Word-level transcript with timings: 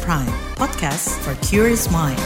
Prime, 0.00 0.32
podcast 0.56 1.20
for 1.20 1.36
curious 1.44 1.92
mind. 1.92 2.16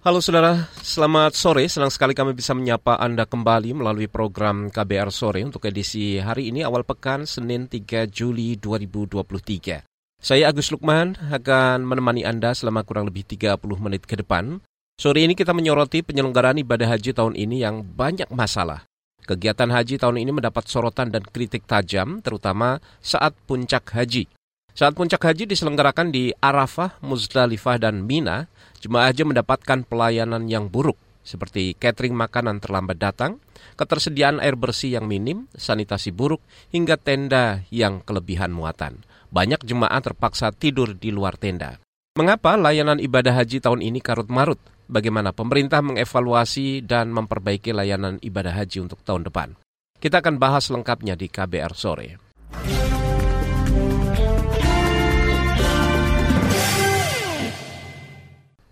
Halo 0.00 0.24
saudara, 0.24 0.72
selamat 0.80 1.36
sore. 1.36 1.68
Senang 1.68 1.92
sekali 1.92 2.16
kami 2.16 2.32
bisa 2.32 2.56
menyapa 2.56 2.96
Anda 2.96 3.28
kembali 3.28 3.76
melalui 3.76 4.08
program 4.08 4.72
KBR 4.72 5.12
Sore 5.12 5.44
untuk 5.44 5.68
edisi 5.68 6.16
hari 6.16 6.48
ini 6.48 6.64
awal 6.64 6.88
pekan 6.88 7.28
Senin 7.28 7.68
3 7.68 8.08
Juli 8.08 8.56
2023. 8.56 9.84
Saya 10.16 10.48
Agus 10.48 10.72
Lukman 10.72 11.20
akan 11.20 11.84
menemani 11.84 12.24
Anda 12.24 12.56
selama 12.56 12.80
kurang 12.88 13.12
lebih 13.12 13.28
30 13.28 13.60
menit 13.76 14.08
ke 14.08 14.16
depan. 14.16 14.56
Sore 14.96 15.20
ini 15.20 15.36
kita 15.36 15.52
menyoroti 15.52 16.00
penyelenggaraan 16.00 16.64
ibadah 16.64 16.96
haji 16.96 17.12
tahun 17.12 17.36
ini 17.36 17.60
yang 17.60 17.84
banyak 17.84 18.32
masalah. 18.32 18.88
Kegiatan 19.28 19.68
haji 19.68 20.00
tahun 20.00 20.16
ini 20.16 20.32
mendapat 20.32 20.64
sorotan 20.64 21.12
dan 21.12 21.22
kritik 21.28 21.68
tajam, 21.68 22.24
terutama 22.24 22.80
saat 23.04 23.36
puncak 23.44 23.92
haji. 23.92 24.26
Saat 24.72 24.96
puncak 24.96 25.20
haji 25.20 25.44
diselenggarakan 25.44 26.08
di 26.08 26.32
Arafah, 26.40 26.96
Muzdalifah, 27.04 27.76
dan 27.76 28.08
Mina, 28.08 28.48
jemaah 28.80 29.12
haji 29.12 29.28
mendapatkan 29.28 29.84
pelayanan 29.84 30.48
yang 30.48 30.72
buruk, 30.72 30.96
seperti 31.20 31.76
catering 31.76 32.16
makanan 32.16 32.58
terlambat 32.58 32.96
datang, 32.96 33.36
ketersediaan 33.76 34.40
air 34.40 34.56
bersih 34.56 34.96
yang 34.96 35.04
minim, 35.04 35.44
sanitasi 35.52 36.08
buruk, 36.10 36.40
hingga 36.72 36.96
tenda 36.96 37.62
yang 37.68 38.00
kelebihan 38.00 38.48
muatan. 38.48 39.04
Banyak 39.28 39.64
jemaah 39.64 40.00
terpaksa 40.00 40.52
tidur 40.52 40.96
di 40.96 41.12
luar 41.12 41.36
tenda. 41.36 41.76
Mengapa 42.16 42.56
layanan 42.60 43.00
ibadah 43.00 43.32
haji 43.32 43.60
tahun 43.64 43.80
ini 43.80 44.00
karut 44.00 44.28
marut? 44.28 44.60
bagaimana 44.92 45.32
pemerintah 45.32 45.80
mengevaluasi 45.80 46.84
dan 46.84 47.08
memperbaiki 47.16 47.72
layanan 47.72 48.20
ibadah 48.20 48.52
haji 48.52 48.84
untuk 48.84 49.00
tahun 49.00 49.24
depan. 49.32 49.56
Kita 49.96 50.20
akan 50.20 50.36
bahas 50.36 50.68
lengkapnya 50.68 51.16
di 51.16 51.32
KBR 51.32 51.72
sore. 51.72 52.31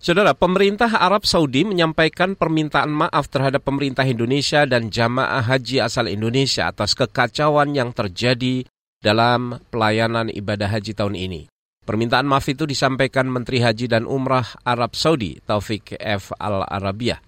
Saudara, 0.00 0.32
pemerintah 0.32 0.88
Arab 0.96 1.28
Saudi 1.28 1.60
menyampaikan 1.60 2.32
permintaan 2.32 2.88
maaf 2.88 3.28
terhadap 3.28 3.68
pemerintah 3.68 4.08
Indonesia 4.08 4.64
dan 4.64 4.88
jamaah 4.88 5.44
haji 5.44 5.84
asal 5.84 6.08
Indonesia 6.08 6.72
atas 6.72 6.96
kekacauan 6.96 7.76
yang 7.76 7.92
terjadi 7.92 8.64
dalam 8.96 9.60
pelayanan 9.68 10.32
ibadah 10.32 10.72
haji 10.72 10.96
tahun 10.96 11.20
ini. 11.20 11.52
Permintaan 11.84 12.24
maaf 12.24 12.48
itu 12.48 12.64
disampaikan 12.64 13.28
Menteri 13.28 13.60
Haji 13.60 13.92
dan 13.92 14.08
Umrah 14.08 14.48
Arab 14.64 14.96
Saudi, 14.96 15.36
Taufik 15.44 16.00
F. 16.00 16.32
Al-Arabiah. 16.32 17.20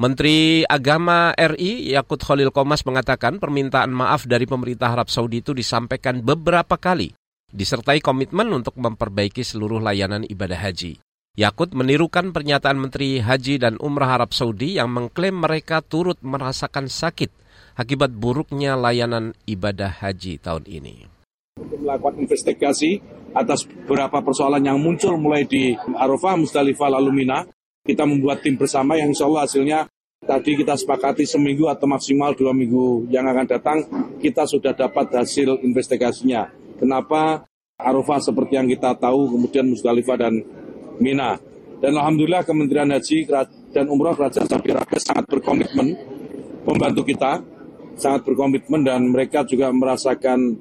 Menteri 0.00 0.64
Agama 0.64 1.36
RI 1.36 1.92
Yakut 1.92 2.24
Khalil 2.24 2.48
Komas 2.48 2.80
mengatakan 2.88 3.36
permintaan 3.36 3.92
maaf 3.92 4.24
dari 4.24 4.48
pemerintah 4.48 4.96
Arab 4.96 5.12
Saudi 5.12 5.44
itu 5.44 5.52
disampaikan 5.52 6.24
beberapa 6.24 6.80
kali, 6.80 7.12
disertai 7.52 8.00
komitmen 8.00 8.48
untuk 8.56 8.80
memperbaiki 8.80 9.44
seluruh 9.44 9.84
layanan 9.84 10.24
ibadah 10.24 10.64
haji. 10.64 10.96
Yakut 11.36 11.76
menirukan 11.76 12.32
pernyataan 12.32 12.80
Menteri 12.80 13.20
Haji 13.20 13.60
dan 13.60 13.76
Umrah 13.76 14.16
Arab 14.16 14.32
Saudi 14.32 14.80
yang 14.80 14.88
mengklaim 14.88 15.36
mereka 15.36 15.84
turut 15.84 16.16
merasakan 16.24 16.88
sakit 16.88 17.28
akibat 17.76 18.08
buruknya 18.16 18.72
layanan 18.72 19.36
ibadah 19.44 20.00
haji 20.00 20.40
tahun 20.40 20.64
ini. 20.64 21.04
Untuk 21.60 21.84
melakukan 21.84 22.24
investigasi 22.24 23.04
atas 23.36 23.68
beberapa 23.68 24.24
persoalan 24.24 24.64
yang 24.64 24.80
muncul 24.80 25.20
mulai 25.20 25.44
di 25.44 25.76
Arafah, 25.76 26.40
Musdalifah, 26.40 26.96
lalu 26.96 27.20
Mina. 27.20 27.44
Kita 27.84 28.08
membuat 28.08 28.40
tim 28.40 28.56
bersama 28.56 28.96
yang 28.96 29.12
insya 29.12 29.28
Allah 29.28 29.44
hasilnya 29.44 29.80
tadi 30.24 30.56
kita 30.56 30.72
sepakati 30.72 31.28
seminggu 31.28 31.68
atau 31.68 31.84
maksimal 31.84 32.32
dua 32.32 32.56
minggu 32.56 33.12
yang 33.12 33.28
akan 33.28 33.44
datang 33.44 33.78
kita 34.24 34.48
sudah 34.48 34.72
dapat 34.72 35.12
hasil 35.12 35.60
investigasinya. 35.60 36.48
Kenapa 36.80 37.44
Arafah 37.76 38.24
seperti 38.24 38.56
yang 38.56 38.72
kita 38.72 38.96
tahu, 38.96 39.36
kemudian 39.36 39.68
Musdalifah 39.68 40.16
dan 40.16 40.40
Mina. 40.98 41.36
Dan 41.76 41.92
Alhamdulillah 41.92 42.42
Kementerian 42.42 42.88
Haji 42.88 43.28
dan 43.70 43.84
Umroh 43.92 44.16
Kerajaan 44.16 44.48
Saudi 44.48 44.72
Arabia 44.72 44.96
sangat 44.96 45.28
berkomitmen 45.28 45.92
membantu 46.64 47.04
kita, 47.04 47.44
sangat 48.00 48.24
berkomitmen 48.24 48.80
dan 48.80 49.04
mereka 49.12 49.44
juga 49.44 49.68
merasakan 49.68 50.56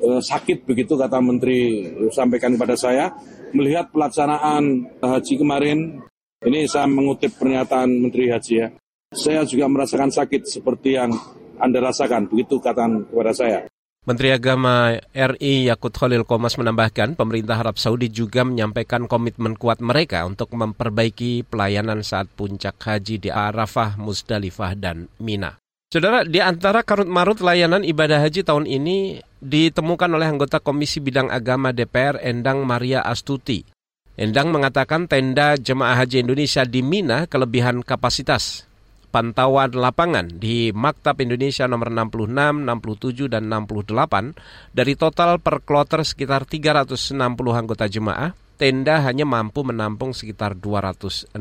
Eh, 0.00 0.22
sakit 0.24 0.64
begitu 0.64 0.96
kata 0.96 1.20
Menteri 1.20 1.84
sampaikan 2.08 2.56
kepada 2.56 2.72
saya. 2.72 3.12
Melihat 3.52 3.92
pelaksanaan 3.92 4.88
haji 4.96 5.34
kemarin 5.36 6.00
ini 6.40 6.64
saya 6.64 6.88
mengutip 6.88 7.36
pernyataan 7.36 8.00
Menteri 8.00 8.32
Haji 8.32 8.54
ya. 8.56 8.68
Saya 9.12 9.44
juga 9.44 9.68
merasakan 9.68 10.08
sakit 10.08 10.48
seperti 10.48 10.96
yang 10.96 11.12
Anda 11.60 11.84
rasakan 11.84 12.32
begitu 12.32 12.56
kata 12.56 12.88
kepada 13.12 13.36
saya 13.36 13.68
Menteri 14.00 14.32
Agama 14.32 14.96
RI 15.12 15.68
Yakut 15.68 15.92
Khalil 15.92 16.24
Komas 16.24 16.56
menambahkan 16.56 17.20
pemerintah 17.20 17.60
Arab 17.60 17.76
Saudi 17.76 18.08
juga 18.08 18.48
menyampaikan 18.48 19.04
komitmen 19.04 19.60
kuat 19.60 19.84
mereka 19.84 20.24
untuk 20.24 20.56
memperbaiki 20.56 21.44
pelayanan 21.44 22.00
saat 22.00 22.24
puncak 22.32 22.80
haji 22.80 23.20
di 23.20 23.28
Arafah, 23.28 24.00
Musdalifah, 24.00 24.72
dan 24.72 25.12
Mina. 25.20 25.60
Saudara, 25.92 26.24
di 26.24 26.40
antara 26.40 26.80
karut-marut 26.80 27.44
layanan 27.44 27.84
ibadah 27.84 28.24
haji 28.24 28.40
tahun 28.40 28.64
ini 28.64 29.20
ditemukan 29.36 30.08
oleh 30.16 30.32
anggota 30.32 30.64
Komisi 30.64 31.04
Bidang 31.04 31.28
Agama 31.28 31.68
DPR 31.68 32.24
Endang 32.24 32.64
Maria 32.64 33.04
Astuti. 33.04 33.68
Endang 34.16 34.48
mengatakan 34.48 35.12
tenda 35.12 35.60
jemaah 35.60 36.00
haji 36.00 36.24
Indonesia 36.24 36.64
di 36.64 36.80
Mina 36.80 37.28
kelebihan 37.28 37.84
kapasitas. 37.84 38.69
Pantauan 39.10 39.74
lapangan 39.74 40.38
di 40.38 40.70
Maktab 40.70 41.18
Indonesia 41.18 41.66
nomor 41.66 41.90
66, 41.90 42.62
67, 42.62 43.26
dan 43.26 43.50
68 43.50 44.38
dari 44.70 44.94
total 44.94 45.42
per 45.42 45.66
kloter 45.66 46.06
sekitar 46.06 46.46
360 46.46 47.18
anggota 47.50 47.90
jemaah, 47.90 48.30
tenda 48.54 49.02
hanya 49.02 49.26
mampu 49.26 49.66
menampung 49.66 50.14
sekitar 50.14 50.54
260 50.54 51.34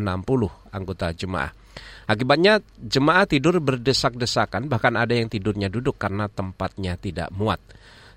anggota 0.74 1.13
jemaah. 1.13 1.53
Akibatnya 2.09 2.58
jemaah 2.81 3.29
tidur 3.29 3.62
berdesak-desakan 3.62 4.66
bahkan 4.66 4.97
ada 4.97 5.13
yang 5.13 5.29
tidurnya 5.29 5.69
duduk 5.69 6.02
karena 6.02 6.25
tempatnya 6.25 6.97
tidak 6.97 7.29
muat. 7.29 7.62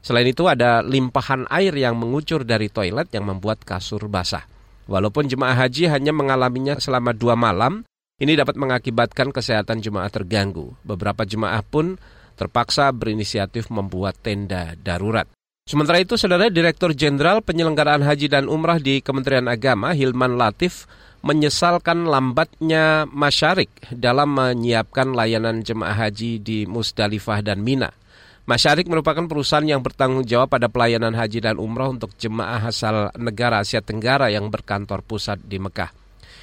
Selain 0.00 0.24
itu 0.24 0.48
ada 0.48 0.80
limpahan 0.80 1.44
air 1.52 1.76
yang 1.76 2.00
mengucur 2.00 2.48
dari 2.48 2.72
toilet 2.72 3.12
yang 3.12 3.28
membuat 3.28 3.60
kasur 3.68 4.08
basah. 4.08 4.48
Walaupun 4.88 5.28
jemaah 5.28 5.60
haji 5.60 5.92
hanya 5.92 6.10
mengalaminya 6.10 6.80
selama 6.80 7.12
dua 7.12 7.36
malam, 7.36 7.84
ini 8.22 8.38
dapat 8.38 8.54
mengakibatkan 8.54 9.34
kesehatan 9.34 9.82
jemaah 9.82 10.06
terganggu. 10.06 10.78
Beberapa 10.86 11.26
jemaah 11.26 11.58
pun 11.66 11.98
terpaksa 12.38 12.94
berinisiatif 12.94 13.66
membuat 13.66 14.14
tenda 14.22 14.78
darurat. 14.78 15.26
Sementara 15.66 15.98
itu, 15.98 16.14
Saudara 16.14 16.46
Direktur 16.46 16.94
Jenderal 16.94 17.42
Penyelenggaraan 17.42 18.02
Haji 18.02 18.30
dan 18.30 18.46
Umrah 18.46 18.78
di 18.78 19.02
Kementerian 19.02 19.50
Agama, 19.50 19.90
Hilman 19.90 20.38
Latif, 20.38 20.86
menyesalkan 21.22 22.06
lambatnya 22.06 23.06
masyarik 23.10 23.70
dalam 23.94 24.34
menyiapkan 24.34 25.14
layanan 25.14 25.62
jemaah 25.62 26.06
haji 26.06 26.42
di 26.42 26.66
Musdalifah 26.66 27.42
dan 27.46 27.62
Mina. 27.62 27.94
Masyarik 28.42 28.90
merupakan 28.90 29.22
perusahaan 29.30 29.62
yang 29.62 29.86
bertanggung 29.86 30.26
jawab 30.26 30.50
pada 30.50 30.66
pelayanan 30.66 31.14
haji 31.14 31.38
dan 31.38 31.62
umroh 31.62 31.94
untuk 31.94 32.10
jemaah 32.18 32.58
asal 32.66 33.14
negara 33.14 33.62
Asia 33.62 33.78
Tenggara 33.78 34.34
yang 34.34 34.50
berkantor 34.50 35.06
pusat 35.06 35.38
di 35.46 35.62
Mekah. 35.62 35.94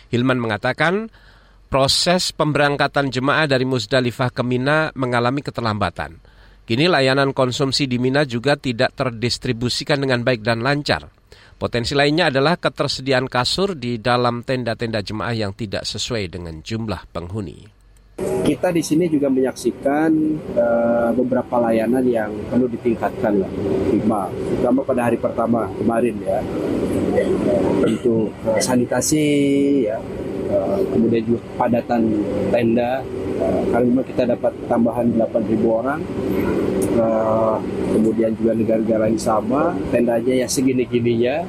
Hilman 0.08 0.40
mengatakan 0.40 1.12
proses 1.70 2.34
pemberangkatan 2.34 3.14
jemaah 3.14 3.46
dari 3.46 3.64
Musdalifah 3.64 4.34
ke 4.34 4.42
Mina 4.42 4.90
mengalami 4.98 5.46
keterlambatan. 5.46 6.18
Kini 6.66 6.90
layanan 6.90 7.34
konsumsi 7.34 7.86
di 7.86 8.02
Mina 8.02 8.26
juga 8.26 8.58
tidak 8.58 8.98
terdistribusikan 8.98 10.02
dengan 10.02 10.26
baik 10.26 10.42
dan 10.42 10.66
lancar. 10.66 11.10
Potensi 11.60 11.94
lainnya 11.94 12.34
adalah 12.34 12.58
ketersediaan 12.58 13.30
kasur 13.30 13.78
di 13.78 14.02
dalam 14.02 14.42
tenda-tenda 14.42 15.02
jemaah 15.02 15.36
yang 15.36 15.54
tidak 15.54 15.86
sesuai 15.86 16.30
dengan 16.32 16.62
jumlah 16.66 17.10
penghuni. 17.14 17.80
Kita 18.20 18.72
di 18.72 18.84
sini 18.84 19.08
juga 19.08 19.32
menyaksikan 19.32 20.12
uh, 20.56 21.12
beberapa 21.16 21.60
layanan 21.60 22.04
yang 22.08 22.32
perlu 22.48 22.68
ditingkatkan 22.68 23.44
lah, 23.44 23.52
lima, 23.92 24.28
terutama 24.32 24.80
pada 24.84 25.02
hari 25.08 25.18
pertama 25.20 25.68
kemarin 25.80 26.16
ya. 26.24 26.40
Untuk 27.84 28.32
sanitasi, 28.64 29.28
ya, 29.88 30.00
uh, 30.50 30.80
kemudian 30.92 31.24
juga 31.26 31.42
padatan 31.58 32.02
tenda. 32.50 33.06
Uh, 33.40 33.64
karena 33.72 34.02
kita 34.04 34.24
dapat 34.36 34.52
tambahan 34.68 35.08
8.000 35.16 35.64
orang, 35.64 36.04
uh, 37.00 37.56
kemudian 37.96 38.36
juga 38.36 38.52
negara-negara 38.52 39.08
yang 39.08 39.22
sama, 39.22 39.72
tendanya 39.96 40.44
ya 40.44 40.48
segini-gininya. 40.50 41.48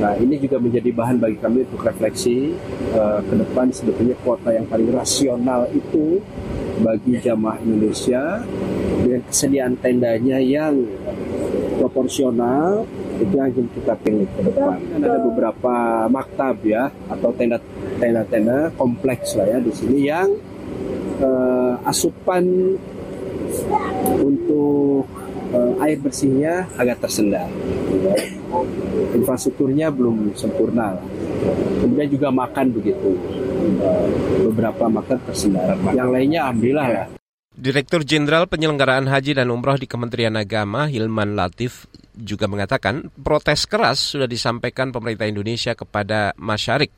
Nah 0.00 0.16
ini 0.18 0.40
juga 0.42 0.58
menjadi 0.58 0.90
bahan 0.90 1.22
bagi 1.22 1.38
kami 1.38 1.62
untuk 1.70 1.86
refleksi 1.86 2.56
uh, 2.96 3.22
ke 3.22 3.34
depan 3.36 3.70
sebetulnya 3.70 4.16
kuota 4.26 4.50
yang 4.50 4.66
paling 4.66 4.90
rasional 4.90 5.68
itu 5.70 6.18
bagi 6.80 7.20
jamaah 7.20 7.60
Indonesia 7.60 8.42
dengan 9.04 9.22
kesediaan 9.28 9.74
tendanya 9.78 10.40
yang 10.40 10.82
proporsional 11.78 12.88
itu 13.20 13.34
yang 13.36 13.52
kita 13.52 13.94
pilih 14.00 14.28
ke 14.32 14.40
depan. 14.48 14.78
Dan 14.96 15.00
ada 15.04 15.20
beberapa 15.20 15.74
maktab 16.08 16.56
ya 16.64 16.88
atau 17.08 17.30
tenda 17.36 17.60
tenda-tenda 18.00 18.72
kompleks 18.74 19.36
lah 19.36 19.46
ya 19.46 19.58
di 19.60 19.72
sini 19.76 19.98
yang 20.08 20.28
uh, 21.20 21.76
asupan 21.84 22.74
untuk 24.18 25.04
uh, 25.52 25.84
air 25.84 26.00
bersihnya 26.00 26.66
agak 26.80 27.04
tersendat. 27.04 27.46
Ya. 27.92 28.16
Infrastrukturnya 29.14 29.92
belum 29.92 30.34
sempurna. 30.34 30.96
Kemudian 31.78 32.08
juga 32.10 32.28
makan 32.32 32.66
begitu. 32.74 33.14
Beberapa 34.50 34.88
makan 34.88 35.18
tersendat. 35.28 35.76
Yang 35.92 36.10
lainnya 36.10 36.40
alhamdulillah 36.48 36.88
ya. 36.88 37.04
Direktur 37.60 38.06
Jenderal 38.06 38.48
Penyelenggaraan 38.48 39.04
Haji 39.04 39.36
dan 39.36 39.52
Umroh 39.52 39.76
di 39.76 39.84
Kementerian 39.84 40.32
Agama, 40.38 40.88
Hilman 40.88 41.36
Latif, 41.36 41.84
juga 42.16 42.48
mengatakan 42.48 43.12
protes 43.20 43.68
keras 43.68 44.16
sudah 44.16 44.24
disampaikan 44.24 44.94
pemerintah 44.94 45.28
Indonesia 45.28 45.76
kepada 45.76 46.32
masyarik 46.40 46.88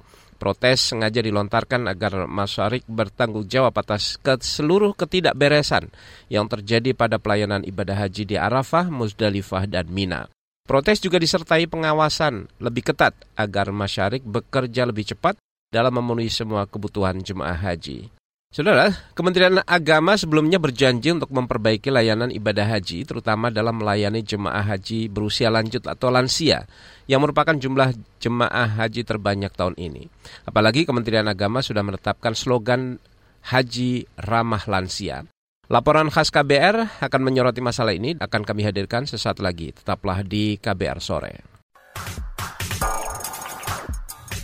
Protes 0.43 0.91
sengaja 0.91 1.23
dilontarkan 1.23 1.87
agar 1.87 2.27
Masyarik 2.27 2.83
bertanggung 2.91 3.47
jawab 3.47 3.79
atas 3.79 4.19
ke 4.19 4.43
seluruh 4.43 4.91
ketidakberesan 4.91 5.87
yang 6.27 6.50
terjadi 6.50 6.99
pada 6.99 7.23
pelayanan 7.23 7.62
ibadah 7.62 7.94
haji 7.94 8.27
di 8.27 8.35
Arafah, 8.35 8.91
Muzdalifah, 8.91 9.71
dan 9.71 9.87
Mina. 9.87 10.27
Protes 10.67 10.99
juga 10.99 11.23
disertai 11.23 11.71
pengawasan 11.71 12.50
lebih 12.59 12.91
ketat 12.91 13.15
agar 13.39 13.71
Masyarik 13.71 14.27
bekerja 14.27 14.83
lebih 14.83 15.15
cepat 15.15 15.39
dalam 15.71 15.94
memenuhi 15.94 16.27
semua 16.27 16.67
kebutuhan 16.67 17.23
jemaah 17.23 17.62
haji. 17.62 18.11
Saudara, 18.53 18.93
Kementerian 19.17 19.65
Agama 19.65 20.13
sebelumnya 20.13 20.61
berjanji 20.61 21.09
untuk 21.09 21.33
memperbaiki 21.33 21.89
layanan 21.89 22.29
ibadah 22.29 22.69
haji, 22.69 23.09
terutama 23.09 23.49
dalam 23.49 23.81
melayani 23.81 24.21
jemaah 24.21 24.61
haji 24.61 25.09
berusia 25.09 25.49
lanjut 25.49 25.81
atau 25.89 26.13
lansia, 26.13 26.69
yang 27.09 27.25
merupakan 27.25 27.57
jumlah 27.57 27.97
jemaah 28.21 28.77
haji 28.77 29.09
terbanyak 29.09 29.57
tahun 29.57 29.73
ini. 29.81 30.05
Apalagi 30.45 30.85
Kementerian 30.85 31.33
Agama 31.33 31.65
sudah 31.65 31.81
menetapkan 31.81 32.37
slogan 32.37 33.01
Haji 33.41 34.05
Ramah 34.21 34.69
Lansia. 34.69 35.25
Laporan 35.73 36.13
khas 36.13 36.29
KBR 36.29 37.01
akan 37.01 37.21
menyoroti 37.25 37.65
masalah 37.65 37.97
ini, 37.97 38.21
akan 38.21 38.45
kami 38.45 38.69
hadirkan 38.69 39.09
sesaat 39.09 39.41
lagi. 39.41 39.73
Tetaplah 39.73 40.21
di 40.29 40.61
KBR 40.61 41.01
Sore. 41.01 41.35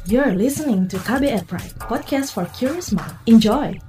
You're 0.09 0.33
listening 0.33 0.89
to 0.89 0.97
KBR 0.97 1.45
Pride, 1.45 1.77
podcast 1.85 2.33
for 2.33 2.49
curious 2.57 2.89
mind. 2.97 3.13
Enjoy! 3.29 3.88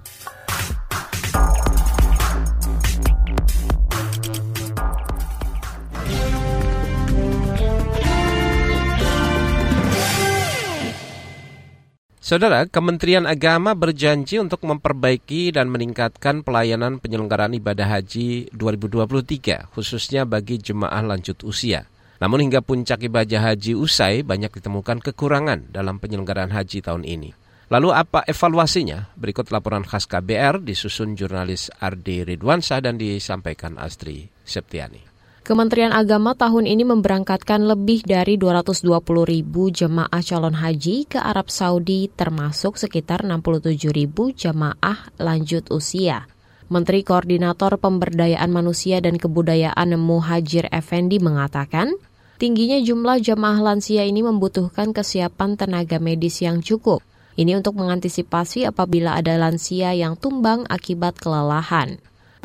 Saudara, 12.30 12.70
Kementerian 12.70 13.26
Agama 13.26 13.74
berjanji 13.74 14.38
untuk 14.38 14.62
memperbaiki 14.62 15.50
dan 15.50 15.66
meningkatkan 15.74 16.46
pelayanan 16.46 17.02
penyelenggaraan 17.02 17.58
ibadah 17.58 17.90
haji 17.90 18.54
2023, 18.54 19.74
khususnya 19.74 20.30
bagi 20.30 20.62
jemaah 20.62 21.02
lanjut 21.02 21.42
usia. 21.42 21.90
Namun 22.22 22.46
hingga 22.46 22.62
puncak 22.62 23.02
ibadah 23.02 23.50
haji 23.50 23.74
usai, 23.74 24.22
banyak 24.22 24.54
ditemukan 24.54 25.02
kekurangan 25.10 25.74
dalam 25.74 25.98
penyelenggaraan 25.98 26.54
haji 26.54 26.86
tahun 26.86 27.02
ini. 27.02 27.34
Lalu 27.74 27.98
apa 27.98 28.22
evaluasinya? 28.30 29.10
Berikut 29.18 29.50
laporan 29.50 29.82
khas 29.82 30.06
KBR 30.06 30.62
disusun 30.62 31.18
jurnalis 31.18 31.74
Ardi 31.82 32.22
Ridwansyah 32.30 32.86
dan 32.86 33.02
disampaikan 33.02 33.82
Astri 33.82 34.30
Septiani. 34.46 35.09
Kementerian 35.50 35.90
Agama 35.90 36.38
tahun 36.38 36.70
ini 36.70 36.86
memberangkatkan 36.86 37.66
lebih 37.66 38.06
dari 38.06 38.38
220 38.38 38.86
ribu 39.26 39.74
jemaah 39.74 40.22
calon 40.22 40.54
haji 40.54 41.10
ke 41.10 41.18
Arab 41.18 41.50
Saudi 41.50 42.06
termasuk 42.14 42.78
sekitar 42.78 43.26
67 43.26 43.90
ribu 43.90 44.30
jemaah 44.30 45.10
lanjut 45.18 45.66
usia. 45.74 46.30
Menteri 46.70 47.02
Koordinator 47.02 47.82
Pemberdayaan 47.82 48.54
Manusia 48.54 49.02
dan 49.02 49.18
Kebudayaan 49.18 49.98
Muhajir 49.98 50.70
Effendi 50.70 51.18
mengatakan, 51.18 51.98
tingginya 52.38 52.78
jumlah 52.78 53.18
jemaah 53.18 53.74
lansia 53.74 54.06
ini 54.06 54.22
membutuhkan 54.22 54.94
kesiapan 54.94 55.58
tenaga 55.58 55.98
medis 55.98 56.46
yang 56.46 56.62
cukup. 56.62 57.02
Ini 57.42 57.58
untuk 57.58 57.74
mengantisipasi 57.74 58.70
apabila 58.70 59.18
ada 59.18 59.34
lansia 59.34 59.98
yang 59.98 60.14
tumbang 60.14 60.70
akibat 60.70 61.18
kelelahan. 61.18 61.98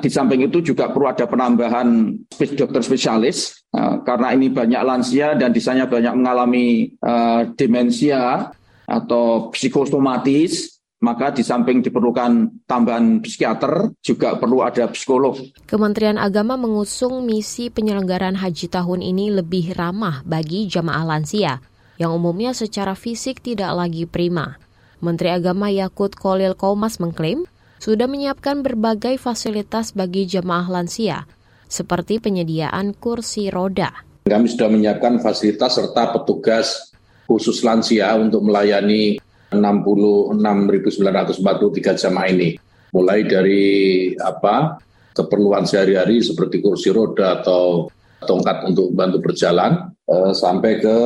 Di 0.05 0.13
samping 0.13 0.45
itu 0.45 0.61
juga 0.61 0.93
perlu 0.93 1.09
ada 1.09 1.25
penambahan 1.25 2.13
dokter 2.37 2.85
spesialis 2.85 3.65
uh, 3.73 4.05
karena 4.05 4.37
ini 4.37 4.53
banyak 4.53 4.85
lansia 4.85 5.33
dan 5.33 5.49
di 5.49 5.65
sana 5.65 5.89
banyak 5.89 6.13
mengalami 6.13 6.93
uh, 7.01 7.49
demensia 7.57 8.53
atau 8.85 9.49
psikosomatis 9.49 10.75
maka 11.05 11.37
di 11.37 11.45
samping 11.45 11.85
diperlukan 11.85 12.65
tambahan 12.65 13.21
psikiater, 13.21 13.93
juga 14.01 14.41
perlu 14.41 14.65
ada 14.65 14.89
psikolog. 14.89 15.37
Kementerian 15.69 16.17
Agama 16.17 16.57
mengusung 16.57 17.29
misi 17.29 17.69
penyelenggaraan 17.69 18.41
haji 18.41 18.73
tahun 18.73 19.05
ini 19.05 19.29
lebih 19.37 19.77
ramah 19.77 20.25
bagi 20.25 20.65
jamaah 20.65 21.05
lansia, 21.05 21.61
yang 22.01 22.17
umumnya 22.17 22.57
secara 22.57 22.97
fisik 22.97 23.45
tidak 23.45 23.77
lagi 23.77 24.09
prima. 24.09 24.57
Menteri 25.05 25.37
Agama 25.37 25.69
Yakut 25.69 26.17
Kolil 26.17 26.57
Komas 26.57 26.97
mengklaim, 26.97 27.45
sudah 27.79 28.09
menyiapkan 28.09 28.65
berbagai 28.65 29.21
fasilitas 29.21 29.93
bagi 29.93 30.25
jemaah 30.25 30.69
lansia, 30.69 31.27
seperti 31.67 32.23
penyediaan 32.23 32.95
kursi 32.97 33.51
roda. 33.51 33.93
Kami 34.25 34.49
sudah 34.49 34.73
menyiapkan 34.73 35.21
fasilitas 35.21 35.77
serta 35.77 36.17
petugas 36.17 36.97
khusus 37.29 37.61
lansia 37.61 38.17
untuk 38.17 38.41
melayani 38.45 39.21
66.943 39.53 42.01
jemaah 42.01 42.29
ini. 42.33 42.57
Mulai 42.95 43.27
dari 43.27 43.65
apa 44.17 44.79
keperluan 45.15 45.67
sehari-hari 45.67 46.23
seperti 46.23 46.63
kursi 46.63 46.91
roda 46.91 47.43
atau 47.43 47.91
tongkat 48.25 48.65
untuk 48.71 48.95
bantu 48.95 49.21
berjalan, 49.21 49.93
eh, 50.09 50.33
sampai 50.33 50.81
ke 50.81 50.97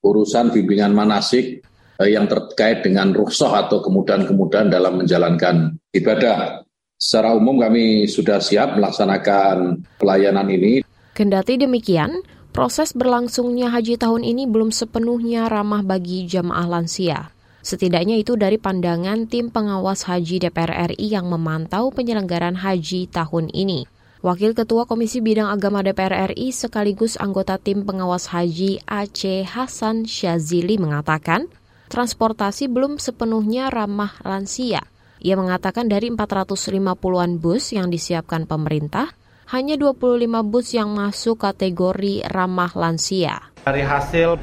urusan 0.00 0.54
bimbingan 0.54 0.96
manasik 0.96 1.60
yang 2.08 2.24
terkait 2.30 2.80
dengan 2.80 3.12
rukhsah 3.12 3.68
atau 3.68 3.84
kemudahan-kemudahan 3.84 4.72
dalam 4.72 5.02
menjalankan 5.02 5.76
ibadah. 5.92 6.64
Secara 7.00 7.32
umum 7.32 7.60
kami 7.60 8.08
sudah 8.08 8.40
siap 8.40 8.76
melaksanakan 8.76 9.84
pelayanan 9.96 10.48
ini. 10.52 10.84
Kendati 11.16 11.60
demikian, 11.60 12.24
proses 12.52 12.92
berlangsungnya 12.92 13.72
haji 13.72 13.96
tahun 14.00 14.24
ini 14.24 14.48
belum 14.48 14.72
sepenuhnya 14.72 15.48
ramah 15.48 15.80
bagi 15.80 16.28
jamaah 16.28 16.68
lansia. 16.68 17.32
Setidaknya 17.60 18.16
itu 18.16 18.40
dari 18.40 18.56
pandangan 18.56 19.28
tim 19.28 19.52
pengawas 19.52 20.08
haji 20.08 20.40
DPR 20.40 20.96
RI 20.96 21.12
yang 21.12 21.28
memantau 21.28 21.92
penyelenggaraan 21.92 22.56
haji 22.56 23.04
tahun 23.12 23.52
ini. 23.52 23.84
Wakil 24.20 24.52
Ketua 24.52 24.84
Komisi 24.84 25.24
Bidang 25.24 25.48
Agama 25.48 25.80
DPR 25.80 26.32
RI 26.32 26.52
sekaligus 26.52 27.16
anggota 27.16 27.56
tim 27.56 27.88
pengawas 27.88 28.28
haji 28.28 28.84
Aceh 28.84 29.48
Hasan 29.48 30.04
Syazili 30.04 30.76
mengatakan, 30.76 31.48
transportasi 31.90 32.70
belum 32.70 33.02
sepenuhnya 33.02 33.68
ramah 33.68 34.14
lansia. 34.22 34.86
Ia 35.20 35.36
mengatakan 35.36 35.90
dari 35.90 36.08
450-an 36.08 37.36
bus 37.36 37.76
yang 37.76 37.92
disiapkan 37.92 38.48
pemerintah, 38.48 39.12
hanya 39.50 39.74
25 39.74 40.30
bus 40.46 40.72
yang 40.72 40.94
masuk 40.94 41.42
kategori 41.42 42.24
ramah 42.30 42.72
lansia. 42.78 43.50
Dari 43.66 43.82
hasil 43.82 44.38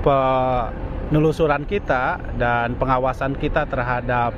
penelusuran 0.00 1.66
kita 1.66 2.22
dan 2.38 2.78
pengawasan 2.78 3.36
kita 3.36 3.66
terhadap 3.68 4.32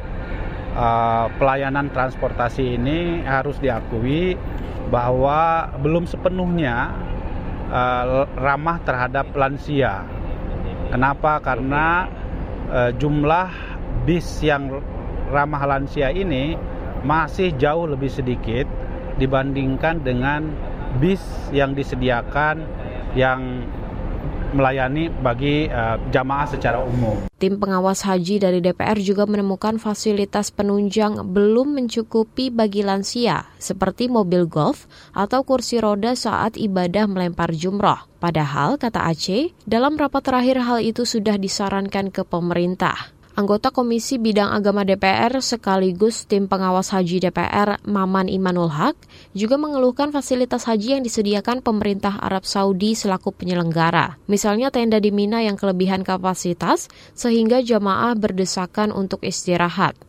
uh, 0.74 1.30
pelayanan 1.38 1.92
transportasi 1.92 2.80
ini 2.80 3.22
harus 3.22 3.60
diakui 3.60 4.34
bahwa 4.90 5.70
belum 5.78 6.08
sepenuhnya 6.08 6.96
uh, 7.70 8.26
ramah 8.34 8.82
terhadap 8.82 9.30
lansia. 9.36 10.02
Kenapa? 10.90 11.42
Karena 11.42 12.06
uh, 12.70 12.90
jumlah 12.96 13.50
bis 14.06 14.42
yang 14.42 14.82
ramah 15.30 15.66
lansia 15.66 16.10
ini 16.14 16.54
masih 17.02 17.54
jauh 17.58 17.86
lebih 17.86 18.10
sedikit 18.10 18.66
dibandingkan 19.16 20.02
dengan 20.02 20.50
bis 20.98 21.22
yang 21.50 21.72
disediakan 21.76 22.62
yang 23.16 23.64
melayani 24.54 25.08
bagi 25.10 25.66
uh, 25.66 25.98
jamaah 26.12 26.46
secara 26.46 26.78
umum. 26.82 27.26
Tim 27.36 27.60
pengawas 27.60 28.04
haji 28.06 28.40
dari 28.40 28.64
DPR 28.64 28.96
juga 29.02 29.28
menemukan 29.28 29.76
fasilitas 29.76 30.48
penunjang 30.54 31.20
belum 31.32 31.76
mencukupi 31.76 32.48
bagi 32.48 32.86
lansia, 32.86 33.48
seperti 33.60 34.08
mobil 34.08 34.48
golf 34.48 34.88
atau 35.12 35.42
kursi 35.42 35.82
roda 35.82 36.16
saat 36.16 36.54
ibadah 36.56 37.04
melempar 37.10 37.52
jumroh. 37.52 38.08
Padahal, 38.16 38.80
kata 38.80 39.12
Aceh, 39.12 39.52
dalam 39.68 40.00
rapat 40.00 40.24
terakhir 40.24 40.64
hal 40.64 40.80
itu 40.80 41.04
sudah 41.04 41.36
disarankan 41.36 42.08
ke 42.08 42.24
pemerintah. 42.24 43.15
Anggota 43.36 43.68
Komisi 43.68 44.16
Bidang 44.16 44.48
Agama 44.48 44.80
DPR 44.80 45.28
sekaligus 45.44 46.24
tim 46.24 46.48
pengawas 46.48 46.88
haji 46.88 47.20
DPR 47.20 47.76
Maman 47.84 48.32
Imanul 48.32 48.72
Haq 48.72 48.96
juga 49.36 49.60
mengeluhkan 49.60 50.08
fasilitas 50.08 50.64
haji 50.64 50.96
yang 50.96 51.04
disediakan 51.04 51.60
pemerintah 51.60 52.16
Arab 52.16 52.48
Saudi 52.48 52.96
selaku 52.96 53.36
penyelenggara. 53.36 54.16
Misalnya 54.24 54.72
tenda 54.72 54.96
di 55.04 55.12
Mina 55.12 55.44
yang 55.44 55.60
kelebihan 55.60 56.00
kapasitas 56.00 56.88
sehingga 57.12 57.60
jamaah 57.60 58.16
berdesakan 58.16 58.88
untuk 58.88 59.20
istirahat. 59.20 60.00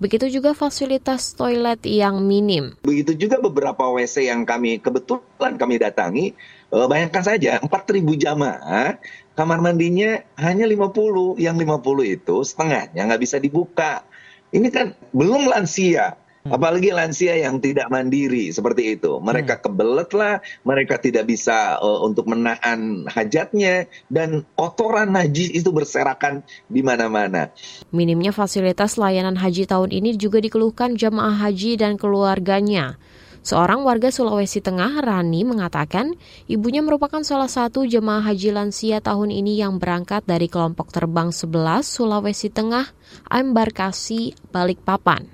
Begitu 0.00 0.40
juga 0.40 0.56
fasilitas 0.56 1.36
toilet 1.36 1.84
yang 1.84 2.24
minim. 2.24 2.72
Begitu 2.86 3.28
juga 3.28 3.36
beberapa 3.36 3.84
WC 3.92 4.32
yang 4.32 4.48
kami 4.48 4.80
kebetulan 4.80 5.60
kami 5.60 5.76
datangi, 5.76 6.32
eh, 6.72 6.86
bayangkan 6.88 7.20
saja 7.20 7.60
4.000 7.60 8.16
jamaah 8.16 8.96
kamar 9.34 9.58
mandinya 9.62 10.20
hanya 10.38 10.66
50, 10.66 11.38
yang 11.40 11.56
50 11.56 12.06
itu 12.06 12.36
setengahnya 12.42 13.06
nggak 13.06 13.22
bisa 13.22 13.36
dibuka. 13.36 14.04
Ini 14.50 14.66
kan 14.74 14.98
belum 15.14 15.46
lansia, 15.46 16.18
Hmm. 16.40 16.56
Apalagi 16.56 16.88
lansia 16.88 17.36
yang 17.36 17.60
tidak 17.60 17.92
mandiri 17.92 18.48
seperti 18.48 18.96
itu. 18.96 19.20
Mereka 19.20 19.60
hmm. 19.60 19.62
kebelet 19.68 20.10
lah, 20.16 20.34
mereka 20.64 20.96
tidak 20.96 21.28
bisa 21.28 21.76
uh, 21.76 22.00
untuk 22.00 22.32
menahan 22.32 23.04
hajatnya 23.12 23.84
dan 24.08 24.48
kotoran 24.56 25.12
najis 25.12 25.52
itu 25.52 25.68
berserakan 25.68 26.40
di 26.64 26.80
mana-mana. 26.80 27.52
Minimnya 27.92 28.32
fasilitas 28.32 28.96
layanan 28.96 29.36
haji 29.36 29.68
tahun 29.68 29.92
ini 29.92 30.16
juga 30.16 30.40
dikeluhkan 30.40 30.96
jamaah 30.96 31.44
haji 31.44 31.76
dan 31.76 32.00
keluarganya. 32.00 32.96
Seorang 33.40 33.88
warga 33.88 34.12
Sulawesi 34.12 34.60
Tengah, 34.60 35.00
Rani, 35.00 35.48
mengatakan 35.48 36.12
ibunya 36.44 36.84
merupakan 36.84 37.24
salah 37.24 37.48
satu 37.48 37.88
jemaah 37.88 38.20
haji 38.20 38.52
lansia 38.52 39.00
tahun 39.00 39.32
ini 39.32 39.56
yang 39.56 39.80
berangkat 39.80 40.28
dari 40.28 40.44
kelompok 40.44 40.92
terbang 40.92 41.32
11 41.32 41.80
Sulawesi 41.80 42.52
Tengah, 42.52 42.92
Embarkasi, 43.32 44.36
Balikpapan. 44.52 45.24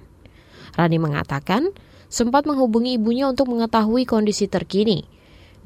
Rani 0.79 0.99
mengatakan 1.03 1.75
sempat 2.07 2.47
menghubungi 2.47 2.95
ibunya 2.95 3.27
untuk 3.27 3.51
mengetahui 3.51 4.07
kondisi 4.07 4.47
terkini. 4.47 5.03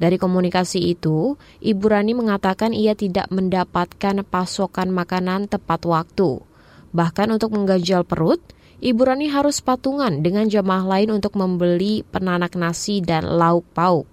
Dari 0.01 0.17
komunikasi 0.17 0.81
itu, 0.97 1.37
Ibu 1.61 1.85
Rani 1.93 2.17
mengatakan 2.17 2.73
ia 2.73 2.97
tidak 2.97 3.29
mendapatkan 3.29 4.25
pasokan 4.25 4.89
makanan 4.89 5.45
tepat 5.45 5.85
waktu. 5.85 6.41
Bahkan 6.89 7.29
untuk 7.29 7.53
mengganjal 7.53 8.01
perut, 8.01 8.41
Ibu 8.81 9.01
Rani 9.05 9.29
harus 9.29 9.61
patungan 9.61 10.25
dengan 10.25 10.49
jamaah 10.49 10.85
lain 10.97 11.13
untuk 11.13 11.37
membeli 11.37 12.01
penanak 12.01 12.57
nasi 12.57 12.97
dan 12.97 13.29
lauk 13.29 13.61
pauk. 13.77 14.09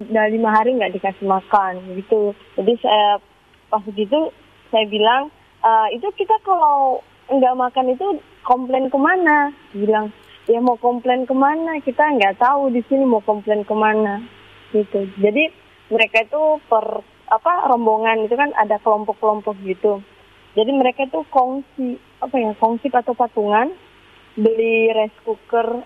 Udah 0.00 0.26
lima 0.32 0.56
hari 0.56 0.72
nggak 0.72 0.96
dikasih 0.96 1.28
makan 1.28 1.84
gitu. 2.00 2.32
Jadi 2.56 2.72
saya 2.80 3.20
pas 3.68 3.84
begitu 3.84 4.32
saya 4.72 4.88
bilang, 4.88 5.28
e, 5.60 5.70
itu 6.00 6.08
kita 6.16 6.32
kalau 6.48 7.04
nggak 7.28 7.54
makan 7.60 7.92
itu 7.92 8.06
komplain 8.40 8.88
ke 8.88 8.96
mana? 8.96 9.52
Bilang 9.76 10.08
ya 10.46 10.62
mau 10.62 10.78
komplain 10.78 11.26
ke 11.26 11.34
mana 11.34 11.82
kita 11.82 12.06
nggak 12.16 12.38
tahu 12.38 12.70
di 12.70 12.80
sini 12.86 13.02
mau 13.02 13.22
komplain 13.22 13.66
ke 13.66 13.74
mana 13.74 14.22
gitu 14.70 15.10
jadi 15.18 15.50
mereka 15.90 16.22
itu 16.22 16.62
per 16.70 17.02
apa 17.26 17.66
rombongan 17.66 18.30
itu 18.30 18.38
kan 18.38 18.54
ada 18.54 18.78
kelompok-kelompok 18.78 19.58
gitu 19.66 19.98
jadi 20.54 20.70
mereka 20.70 21.10
itu 21.10 21.26
kongsi 21.34 21.98
apa 22.22 22.34
ya 22.38 22.54
kongsi 22.62 22.86
atau 22.94 23.14
patungan 23.18 23.74
beli 24.36 24.92
rice 24.92 25.18
cooker 25.24 25.82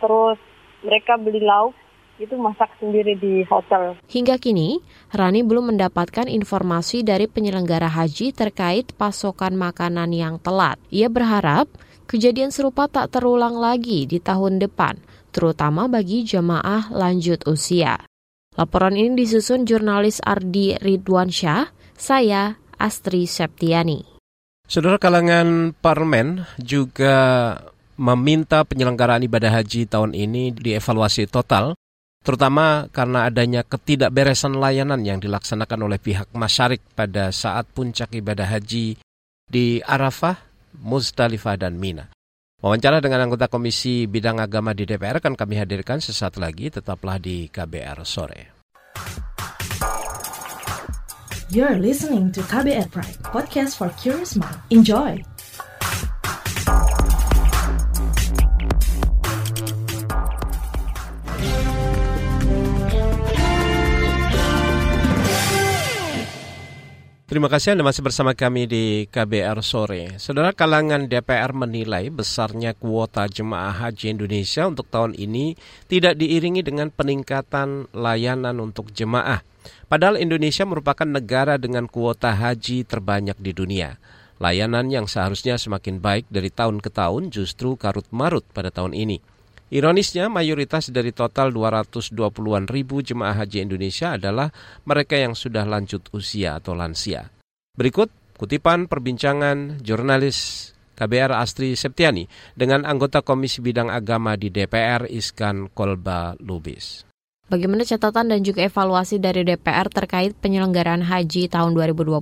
terus 0.00 0.40
mereka 0.80 1.20
beli 1.20 1.44
lauk 1.44 1.76
itu 2.20 2.36
masak 2.36 2.68
sendiri 2.76 3.16
di 3.16 3.44
hotel. 3.48 3.96
Hingga 4.04 4.36
kini, 4.36 4.76
Rani 5.08 5.40
belum 5.40 5.72
mendapatkan 5.72 6.28
informasi 6.28 7.00
dari 7.00 7.24
penyelenggara 7.24 7.88
haji 7.88 8.36
terkait 8.36 8.92
pasokan 8.92 9.56
makanan 9.56 10.12
yang 10.12 10.36
telat. 10.36 10.76
Ia 10.92 11.08
berharap 11.08 11.72
Kejadian 12.10 12.50
serupa 12.50 12.90
tak 12.90 13.14
terulang 13.14 13.54
lagi 13.62 14.02
di 14.02 14.18
tahun 14.18 14.58
depan, 14.58 14.98
terutama 15.30 15.86
bagi 15.86 16.26
jemaah 16.26 16.90
lanjut 16.90 17.46
usia. 17.46 18.02
Laporan 18.58 18.98
ini 18.98 19.14
disusun 19.14 19.62
jurnalis 19.62 20.18
Ardi 20.18 20.74
Ridwansyah, 20.74 21.70
saya 21.94 22.58
Astri 22.82 23.30
Septiani. 23.30 24.02
Saudara 24.66 24.98
kalangan 24.98 25.70
parlemen 25.78 26.50
juga 26.58 27.54
meminta 28.00 28.64
penyelenggaraan 28.64 29.20
ibadah 29.28 29.60
haji 29.60 29.84
tahun 29.84 30.16
ini 30.16 30.56
dievaluasi 30.56 31.28
total, 31.28 31.76
terutama 32.24 32.88
karena 32.88 33.28
adanya 33.28 33.60
ketidakberesan 33.60 34.56
layanan 34.56 35.04
yang 35.04 35.20
dilaksanakan 35.20 35.84
oleh 35.84 36.00
pihak 36.00 36.32
masyarik 36.32 36.80
pada 36.96 37.28
saat 37.28 37.68
puncak 37.68 38.16
ibadah 38.16 38.48
haji 38.48 38.96
di 39.44 39.84
Arafah 39.84 40.40
Muzdalifah 40.80 41.60
dan 41.60 41.76
Mina. 41.76 42.08
Wawancara 42.60 43.00
dengan 43.00 43.24
anggota 43.24 43.48
Komisi 43.48 44.04
Bidang 44.04 44.40
Agama 44.40 44.76
di 44.76 44.84
DPR 44.84 45.20
akan 45.20 45.36
kami 45.36 45.60
hadirkan 45.60 46.00
sesaat 46.00 46.40
lagi, 46.40 46.72
tetaplah 46.72 47.20
di 47.20 47.48
KBR 47.48 48.04
sore. 48.04 48.42
You're 51.50 51.82
listening 51.82 52.30
to 52.36 52.44
KBR 52.46 52.94
Pride, 52.94 53.18
podcast 53.26 53.74
for 53.80 53.90
curious 53.98 54.38
mind. 54.38 54.60
Enjoy! 54.70 55.18
Terima 67.30 67.46
kasih 67.46 67.78
Anda 67.78 67.86
masih 67.86 68.02
bersama 68.02 68.34
kami 68.34 68.66
di 68.66 69.06
KBR 69.06 69.62
Sore. 69.62 70.18
Saudara 70.18 70.50
kalangan 70.50 71.06
DPR 71.06 71.54
menilai 71.54 72.10
besarnya 72.10 72.74
kuota 72.74 73.30
jemaah 73.30 73.70
haji 73.70 74.18
Indonesia 74.18 74.66
untuk 74.66 74.90
tahun 74.90 75.14
ini 75.14 75.54
tidak 75.86 76.18
diiringi 76.18 76.66
dengan 76.66 76.90
peningkatan 76.90 77.86
layanan 77.94 78.58
untuk 78.58 78.90
jemaah. 78.90 79.46
Padahal 79.86 80.18
Indonesia 80.18 80.66
merupakan 80.66 81.06
negara 81.06 81.54
dengan 81.54 81.86
kuota 81.86 82.34
haji 82.34 82.82
terbanyak 82.82 83.38
di 83.38 83.54
dunia. 83.54 84.02
Layanan 84.42 84.90
yang 84.90 85.06
seharusnya 85.06 85.54
semakin 85.54 86.02
baik 86.02 86.26
dari 86.34 86.50
tahun 86.50 86.82
ke 86.82 86.90
tahun 86.90 87.30
justru 87.30 87.78
karut 87.78 88.10
marut 88.10 88.42
pada 88.50 88.74
tahun 88.74 88.90
ini. 88.90 89.22
Ironisnya, 89.70 90.26
mayoritas 90.26 90.90
dari 90.90 91.14
total 91.14 91.54
220-an 91.54 92.66
ribu 92.66 93.06
jemaah 93.06 93.38
haji 93.38 93.62
Indonesia 93.62 94.18
adalah 94.18 94.50
mereka 94.82 95.14
yang 95.14 95.38
sudah 95.38 95.62
lanjut 95.62 96.10
usia 96.10 96.58
atau 96.58 96.74
lansia. 96.74 97.30
Berikut 97.78 98.10
kutipan 98.34 98.90
perbincangan 98.90 99.78
jurnalis 99.78 100.70
KBR 100.98 101.38
Astri 101.38 101.78
Septiani 101.78 102.26
dengan 102.58 102.82
anggota 102.82 103.22
Komisi 103.22 103.62
Bidang 103.62 103.94
Agama 103.94 104.34
di 104.34 104.50
DPR 104.50 105.06
Iskan 105.06 105.70
Kolba 105.70 106.34
Lubis. 106.42 107.06
Bagaimana 107.46 107.86
catatan 107.86 108.26
dan 108.26 108.42
juga 108.42 108.66
evaluasi 108.66 109.22
dari 109.22 109.46
DPR 109.46 109.86
terkait 109.86 110.34
penyelenggaraan 110.34 111.06
haji 111.06 111.46
tahun 111.46 111.78
2023? 111.78 112.18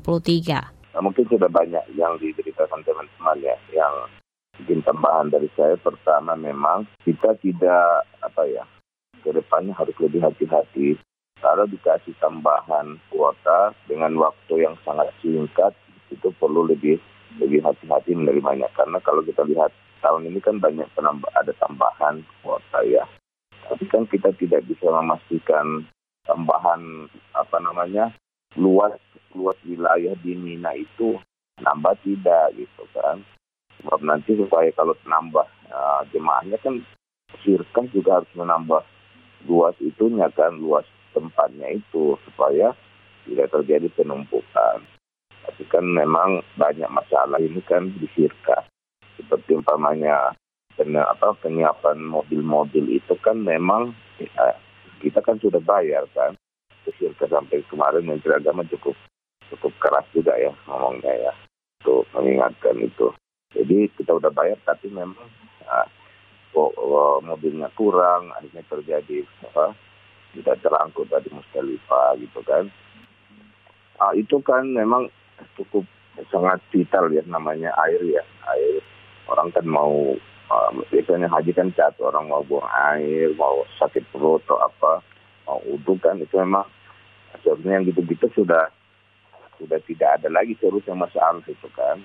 Nah, 0.93 1.01
mungkin 1.01 1.25
sudah 1.33 1.49
banyak 1.49 1.85
yang 1.97 2.13
diberitakan 2.21 2.81
teman-teman 2.85 3.37
ya, 3.41 3.57
yang 3.73 3.93
mungkin 4.59 4.83
tambahan 4.83 5.31
dari 5.31 5.47
saya 5.55 5.79
pertama 5.79 6.35
memang 6.35 6.85
kita 7.07 7.39
tidak 7.39 8.05
apa 8.21 8.43
ya 8.51 8.67
ke 9.23 9.31
depannya 9.31 9.75
harus 9.75 9.95
lebih 10.03 10.23
hati-hati. 10.23 10.99
Kalau 11.39 11.71
dikasih 11.71 12.19
tambahan 12.19 12.99
kuota 13.15 13.71
dengan 13.87 14.11
waktu 14.19 14.67
yang 14.67 14.75
sangat 14.83 15.07
singkat 15.23 15.71
itu 16.11 16.35
perlu 16.43 16.67
lebih 16.67 16.99
lebih 17.39 17.63
hati-hati 17.63 18.19
menerimanya. 18.19 18.67
Karena 18.75 18.99
kalau 18.99 19.23
kita 19.23 19.47
lihat 19.47 19.71
tahun 20.03 20.27
ini 20.27 20.43
kan 20.43 20.59
banyak 20.59 20.91
penambah 20.99 21.31
ada 21.39 21.55
tambahan 21.63 22.27
kuota 22.43 22.83
ya. 22.83 23.07
Tapi 23.71 23.87
kan 23.87 24.11
kita 24.11 24.35
tidak 24.35 24.67
bisa 24.67 24.91
memastikan 24.91 25.87
tambahan 26.27 27.07
apa 27.39 27.57
namanya 27.63 28.11
luas 28.59 28.99
luas 29.39 29.57
wilayah 29.63 30.19
di 30.27 30.35
Mina 30.35 30.75
itu 30.75 31.15
nambah 31.63 31.95
tidak 32.03 32.55
gitu 32.59 32.83
kan 32.97 33.23
Sebab 33.89 34.05
nanti 34.05 34.37
supaya 34.37 34.69
kalau 34.77 34.93
nambah 35.09 35.49
uh, 35.73 36.05
jemaahnya 36.13 36.61
kan 36.61 36.77
sirkah 37.41 37.89
juga 37.89 38.21
harus 38.21 38.29
menambah 38.37 38.85
luas 39.49 39.73
itunya 39.81 40.29
kan, 40.37 40.61
luas 40.61 40.85
tempatnya 41.17 41.73
itu 41.73 42.21
supaya 42.29 42.77
tidak 43.25 43.49
terjadi 43.49 43.89
penumpukan. 43.97 44.85
Tapi 45.41 45.65
kan 45.73 45.89
memang 45.89 46.45
banyak 46.61 46.85
masalah 46.93 47.41
ini 47.41 47.65
kan 47.65 47.89
di 47.97 48.05
sirkah. 48.13 48.69
Seperti 49.17 49.57
umpamanya 49.57 50.37
apa 51.09 51.33
penyiapan 51.41 52.05
mobil-mobil 52.05 52.93
itu 52.93 53.17
kan 53.25 53.41
memang 53.41 53.97
ya, 54.21 54.53
kita 55.01 55.25
kan 55.25 55.41
sudah 55.41 55.65
bayar 55.65 56.05
kan 56.13 56.37
ke 56.85 57.25
sampai 57.25 57.65
kemarin 57.73 58.05
Menteri 58.05 58.37
Agama 58.37 58.69
cukup 58.69 58.93
cukup 59.49 59.73
keras 59.81 60.05
juga 60.13 60.37
ya 60.37 60.53
ngomongnya 60.69 61.13
ya 61.25 61.33
untuk 61.81 62.05
mengingatkan 62.13 62.77
itu. 62.85 63.09
Jadi 63.57 63.89
kita 63.97 64.13
udah 64.13 64.29
bayar 64.29 64.61
tapi 64.69 64.93
memang 64.93 65.29
uh, 65.65 67.19
mobilnya 67.25 67.73
kurang, 67.73 68.29
akhirnya 68.37 68.61
terjadi 68.69 69.25
apa 69.49 69.73
tidak 70.37 70.61
terangkut 70.61 71.09
dari 71.09 71.29
Musdalifah 71.33 72.21
gitu 72.21 72.41
kan. 72.45 72.69
Uh, 73.97 74.13
itu 74.15 74.37
kan 74.45 74.69
memang 74.69 75.09
cukup 75.57 75.89
sangat 76.29 76.61
vital 76.75 77.09
ya 77.15 77.23
namanya 77.31 77.71
air 77.89 78.03
ya 78.05 78.23
air 78.53 78.83
orang 79.31 79.55
kan 79.55 79.65
mau 79.65 80.19
uh, 80.51 80.71
biasanya 80.91 81.31
haji 81.31 81.55
kan 81.55 81.71
jatuh 81.73 82.11
orang 82.11 82.27
mau 82.27 82.43
buang 82.43 82.67
air 82.95 83.31
mau 83.39 83.63
sakit 83.79 84.03
perut 84.11 84.43
atau 84.45 84.59
apa 84.59 84.93
mau 85.47 85.63
uduk 85.71 86.03
kan 86.03 86.19
itu 86.19 86.35
memang 86.37 86.67
sebenarnya 87.41 87.75
yang 87.81 87.85
gitu-gitu 87.95 88.27
sudah 88.35 88.67
sudah 89.63 89.79
tidak 89.87 90.21
ada 90.21 90.29
lagi 90.31 90.59
yang 90.61 90.99
masalah 90.99 91.43
itu 91.47 91.69
kan 91.79 92.03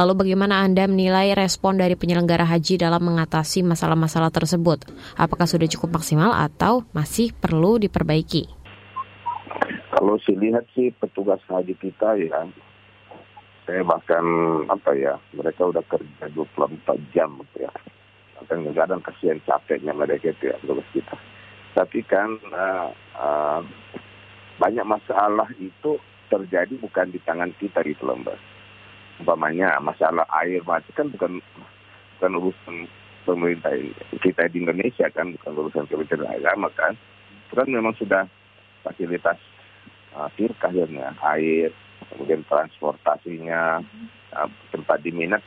Lalu 0.00 0.12
bagaimana 0.16 0.62
Anda 0.62 0.86
menilai 0.86 1.34
respon 1.34 1.76
dari 1.76 1.98
penyelenggara 1.98 2.46
haji 2.46 2.78
dalam 2.78 3.02
mengatasi 3.04 3.66
masalah-masalah 3.66 4.30
tersebut? 4.30 4.86
Apakah 5.18 5.50
sudah 5.50 5.66
cukup 5.66 5.98
maksimal 5.98 6.30
atau 6.32 6.86
masih 6.94 7.34
perlu 7.34 7.76
diperbaiki? 7.76 8.46
Kalau 9.90 10.16
saya 10.22 10.38
lihat 10.38 10.64
sih 10.72 10.94
petugas 10.94 11.42
haji 11.50 11.74
kita 11.74 12.16
ya, 12.22 12.48
saya 13.66 13.82
bahkan 13.82 14.24
apa 14.70 14.94
ya, 14.94 15.18
mereka 15.34 15.66
udah 15.66 15.84
kerja 15.84 16.32
24 16.32 17.12
jam 17.12 17.36
gitu 17.44 17.66
ya. 17.66 17.72
Dan 18.48 18.70
kadang 18.72 19.04
kasihan 19.04 19.36
capeknya 19.44 19.92
mereka 19.92 20.30
itu 20.30 20.48
ya, 20.48 20.56
petugas 20.62 20.88
kita. 20.94 21.16
Tapi 21.74 22.00
kan 22.06 22.40
uh, 22.54 22.88
uh, 23.18 23.60
banyak 24.56 24.86
masalah 24.86 25.50
itu 25.58 25.98
terjadi 26.30 26.72
bukan 26.78 27.10
di 27.10 27.18
tangan 27.26 27.50
kita 27.58 27.82
gitu 27.82 28.06
loh 28.06 28.16
mbak 28.22 28.49
umpamanya 29.20 29.76
masalah 29.84 30.24
air 30.40 30.64
mati 30.64 30.90
kan 30.96 31.12
bukan 31.12 31.44
bukan 32.16 32.32
urusan 32.40 32.76
pemerintah 33.28 33.72
kita 34.24 34.48
di 34.48 34.64
Indonesia 34.64 35.06
kan 35.12 35.36
bukan 35.36 35.52
urusan 35.60 35.84
kementerian 35.86 36.26
agama 36.26 36.72
kan. 36.72 36.96
Itu 37.46 37.54
kan 37.60 37.68
memang 37.68 37.94
sudah 38.00 38.24
fasilitas 38.80 39.36
uh, 40.16 40.28
firkah 40.34 40.72
ya 40.72 40.86
air 41.36 41.70
kemudian 42.10 42.42
transportasinya 42.48 43.84
uh, 44.34 44.48
tempat 44.72 45.04
diminat. 45.04 45.44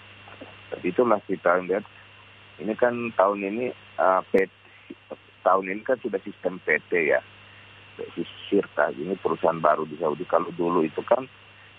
Itulah 0.86 1.22
kita 1.26 1.62
lihat 1.66 1.86
ini 2.62 2.74
kan 2.78 2.94
tahun 3.18 3.40
ini 3.50 3.66
uh, 3.98 4.22
PT, 4.30 4.50
tahun 5.42 5.66
ini 5.74 5.82
kan 5.82 5.98
sudah 6.02 6.22
sistem 6.22 6.62
PT 6.62 6.92
ya 7.10 7.22
Sirta 8.50 8.90
ini 8.94 9.14
perusahaan 9.18 9.58
baru 9.62 9.86
di 9.86 9.98
Saudi. 10.02 10.26
Kalau 10.26 10.50
dulu 10.54 10.82
itu 10.82 11.02
kan 11.06 11.30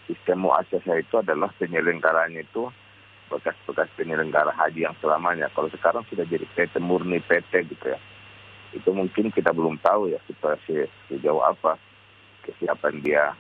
sistem 0.07 0.49
muasasah 0.49 0.97
itu 1.01 1.15
adalah 1.21 1.51
penyelenggaranya 1.57 2.45
itu 2.45 2.69
bekas-bekas 3.33 3.89
penyelenggara 3.97 4.53
haji 4.53 4.85
yang 4.85 4.97
selamanya. 5.01 5.49
Kalau 5.57 5.73
sekarang 5.73 6.05
sudah 6.09 6.29
jadi 6.29 6.45
PT 6.55 6.79
murni 6.79 7.19
PT 7.25 7.51
gitu 7.73 7.87
ya. 7.89 7.99
Itu 8.75 8.91
mungkin 8.93 9.33
kita 9.33 9.55
belum 9.55 9.81
tahu 9.81 10.13
ya 10.13 10.21
situasi 10.29 10.87
sejauh 11.09 11.41
apa 11.41 11.79
kesiapan 12.45 13.01
dia 13.01 13.33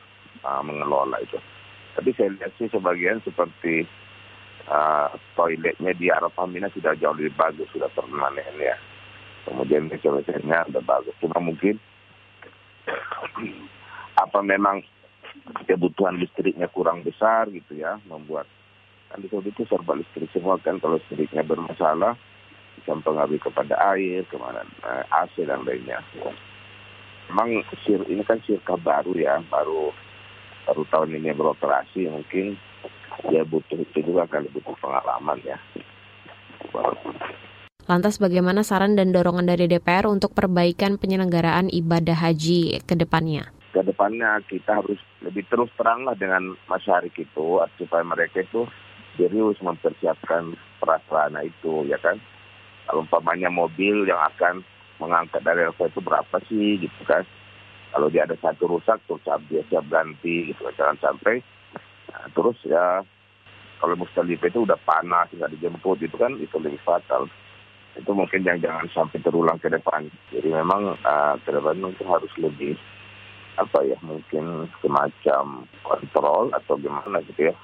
uh, 0.42 0.62
mengelola 0.64 1.20
itu. 1.20 1.36
Tapi 1.94 2.10
saya 2.16 2.32
lihat 2.34 2.52
sih 2.58 2.66
sebagian 2.72 3.22
seperti 3.22 3.86
uh, 4.66 5.12
toiletnya 5.36 5.92
di 5.94 6.10
Arafah 6.10 6.48
Mina 6.48 6.72
sudah 6.72 6.96
jauh 6.98 7.14
lebih 7.14 7.36
bagus, 7.36 7.68
sudah 7.70 7.90
permanen 7.92 8.56
ya. 8.58 8.74
Kemudian 9.44 9.92
meja-mejanya 9.92 10.64
sudah 10.70 10.82
bagus. 10.82 11.14
Cuma 11.20 11.36
mungkin 11.38 11.76
apa 14.24 14.38
memang 14.40 14.80
kebutuhan 15.68 16.16
listriknya 16.18 16.68
kurang 16.70 17.04
besar 17.04 17.50
gitu 17.52 17.76
ya 17.76 18.00
membuat 18.08 18.48
kan 19.12 19.22
di 19.22 19.30
Saudi 19.30 19.54
itu 19.54 19.62
serba 19.68 19.94
listrik 19.94 20.26
semua 20.34 20.58
kan 20.58 20.82
kalau 20.82 20.98
listriknya 20.98 21.46
bermasalah 21.46 22.18
bisa 22.74 22.90
mempengaruhi 22.90 23.38
kepada 23.38 23.78
air 23.94 24.26
ke 24.26 24.36
mana 24.36 24.64
eh, 24.64 25.04
AC 25.14 25.46
dan 25.46 25.62
lainnya 25.62 26.02
memang 27.30 27.62
sir 27.86 28.02
ini 28.10 28.26
kan 28.26 28.42
sirka 28.44 28.74
baru 28.76 29.14
ya 29.14 29.40
baru 29.46 29.94
baru 30.66 30.82
tahun 30.90 31.16
ini 31.22 31.30
beroperasi 31.36 32.10
mungkin 32.10 32.58
dia 33.30 33.46
butuh 33.46 33.78
itu 33.78 34.02
juga 34.02 34.26
kali 34.26 34.50
butuh 34.50 34.74
pengalaman 34.82 35.38
ya 35.46 35.58
Lantas 37.84 38.16
bagaimana 38.16 38.64
saran 38.64 38.96
dan 38.96 39.12
dorongan 39.12 39.44
dari 39.44 39.68
DPR 39.68 40.08
untuk 40.08 40.32
perbaikan 40.32 40.96
penyelenggaraan 40.96 41.68
ibadah 41.68 42.16
haji 42.16 42.80
ke 42.82 42.96
depannya? 42.96 43.53
Ke 43.74 43.82
depannya 43.82 44.38
kita 44.46 44.78
harus 44.78 45.02
lebih 45.18 45.42
terus 45.50 45.66
teranglah 45.74 46.14
dengan 46.14 46.54
masyarakat 46.70 47.10
itu 47.10 47.58
supaya 47.74 48.06
mereka 48.06 48.46
itu 48.46 48.70
serius 49.18 49.58
mempersiapkan 49.58 50.54
prasarana 50.78 51.42
itu 51.42 51.82
ya 51.90 51.98
kan? 51.98 52.22
Kalau 52.86 53.02
umpamanya 53.02 53.50
mobil 53.50 54.06
yang 54.06 54.22
akan 54.30 54.62
mengangkat 55.02 55.42
dari 55.42 55.66
Eropa 55.66 55.90
itu 55.90 55.98
berapa 55.98 56.36
sih 56.46 56.86
gitu 56.86 57.02
kan? 57.02 57.26
Kalau 57.90 58.06
dia 58.06 58.22
ada 58.22 58.38
satu 58.38 58.70
rusak 58.70 59.02
terus 59.10 59.26
dia 59.50 59.66
siap 59.66 59.90
ganti 59.90 60.54
gitu 60.54 60.70
jangan 60.78 60.98
sampai 61.02 61.42
nah, 62.14 62.30
terus 62.30 62.58
ya 62.62 63.02
kalau 63.82 63.98
Mustalifah 63.98 64.48
itu 64.48 64.62
udah 64.62 64.78
panas 64.86 65.26
nggak 65.34 65.50
dijemput 65.58 65.98
itu 65.98 66.14
kan? 66.14 66.38
Itu 66.38 66.62
lebih 66.62 66.78
fatal. 66.86 67.26
Itu 67.98 68.10
mungkin 68.14 68.46
yang 68.46 68.62
jangan 68.62 68.86
sampai 68.94 69.18
terulang 69.22 69.58
ke 69.58 69.66
depan. 69.66 70.06
Jadi 70.30 70.50
memang 70.50 70.94
uh, 71.02 71.34
ke 71.42 71.50
depan 71.50 71.78
itu 71.82 72.04
harus 72.06 72.32
lebih 72.38 72.78
apa 73.54 73.78
ya 73.86 73.98
mungkin 74.02 74.66
semacam 74.82 75.66
kontrol 75.86 76.50
atau 76.54 76.74
gimana 76.78 77.22
gitu 77.30 77.50
ya. 77.50 77.54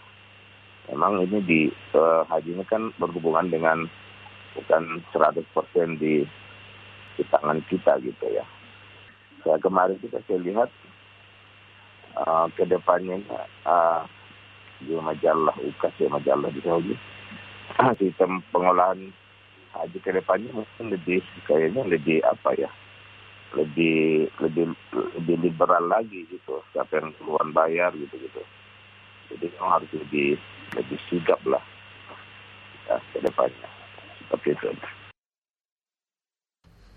Memang 0.90 1.22
ini 1.22 1.38
di 1.46 1.61
uh, 1.94 2.26
haji 2.26 2.55
ini 2.55 2.64
kan 2.66 2.90
berhubungan 2.98 3.50
dengan 3.50 3.87
bukan 4.59 5.03
100% 5.14 5.46
di 6.03 6.26
di 7.18 7.22
tangan 7.31 7.62
kita 7.70 7.98
gitu 8.03 8.26
ya. 8.31 8.46
Saya 9.42 9.59
kemarin 9.62 9.98
kita 10.03 10.18
saya 10.26 10.38
lihat 10.42 10.70
uh, 12.18 12.46
ke 12.55 12.66
depannya 12.66 13.22
uh, 13.66 14.03
di 14.81 14.96
majalah 14.96 15.55
UKAS 15.61 15.94
ya 16.00 16.09
majalah 16.09 16.48
di 16.48 16.61
Saudi 16.64 16.94
sistem 18.00 18.40
pengolahan 18.48 19.12
haji 19.76 19.98
ke 20.00 20.11
depannya 20.11 20.50
mungkin 20.57 20.87
lebih 20.90 21.20
kayaknya 21.44 21.85
lebih 21.87 22.24
apa 22.24 22.57
ya 22.57 22.70
lebih 23.54 24.30
lebih 24.38 24.70
lebih 25.18 25.36
liberal 25.42 25.84
lagi 25.90 26.26
gitu. 26.30 26.62
Siapa 26.74 27.02
yang 27.02 27.10
keluar 27.18 27.44
bayar 27.50 27.90
gitu 27.96 28.14
gitu. 28.18 28.42
Jadi 29.30 29.46
memang 29.54 29.80
harus 29.80 29.90
lebih 29.94 30.38
lebih 30.74 30.98
sigap 31.10 31.40
lah. 31.46 31.62
Ya, 32.86 32.98
ke 33.14 33.18
depannya. 33.22 33.68
Seperti 34.26 34.54
itu 34.54 34.66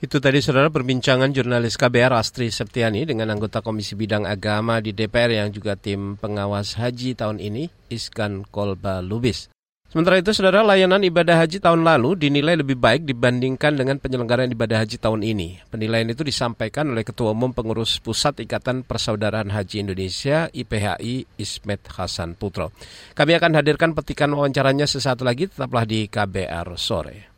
itu 0.03 0.19
tadi 0.19 0.43
saudara 0.43 0.67
perbincangan 0.67 1.31
jurnalis 1.31 1.79
KBR 1.79 2.19
Astri 2.19 2.51
Septiani 2.51 3.07
dengan 3.07 3.31
anggota 3.31 3.63
Komisi 3.63 3.95
Bidang 3.95 4.27
Agama 4.27 4.83
di 4.83 4.91
DPR 4.91 5.31
yang 5.31 5.47
juga 5.55 5.79
tim 5.79 6.19
pengawas 6.19 6.75
haji 6.75 7.15
tahun 7.15 7.39
ini, 7.39 7.71
Iskan 7.87 8.43
Kolba 8.51 8.99
Lubis. 8.99 9.47
Sementara 9.93 10.17
itu, 10.17 10.33
saudara, 10.33 10.65
layanan 10.65 11.05
ibadah 11.05 11.37
haji 11.37 11.61
tahun 11.61 11.85
lalu 11.85 12.17
dinilai 12.17 12.57
lebih 12.57 12.81
baik 12.81 13.05
dibandingkan 13.05 13.77
dengan 13.77 14.01
penyelenggaraan 14.01 14.49
ibadah 14.49 14.81
haji 14.81 14.97
tahun 14.97 15.21
ini. 15.21 15.61
Penilaian 15.69 16.09
itu 16.09 16.25
disampaikan 16.25 16.89
oleh 16.89 17.05
Ketua 17.05 17.29
Umum 17.29 17.53
Pengurus 17.53 18.01
Pusat 18.01 18.41
Ikatan 18.41 18.81
Persaudaraan 18.89 19.53
Haji 19.53 19.85
Indonesia 19.85 20.49
IPHI 20.49 21.37
Ismet 21.37 21.85
Hasan 21.93 22.33
Putro. 22.33 22.73
Kami 23.13 23.37
akan 23.37 23.53
hadirkan 23.53 23.93
petikan 23.93 24.33
wawancaranya 24.33 24.89
sesaat 24.89 25.21
lagi, 25.21 25.45
tetaplah 25.45 25.85
di 25.85 26.09
KBR 26.09 26.73
Sore. 26.73 27.29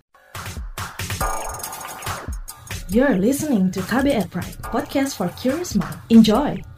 You're 2.88 3.20
listening 3.20 3.68
to 3.76 3.84
KBR 3.84 4.32
Pride, 4.32 4.64
podcast 4.64 5.20
for 5.20 5.28
curious 5.36 5.76
mind. 5.76 6.00
Enjoy! 6.08 6.75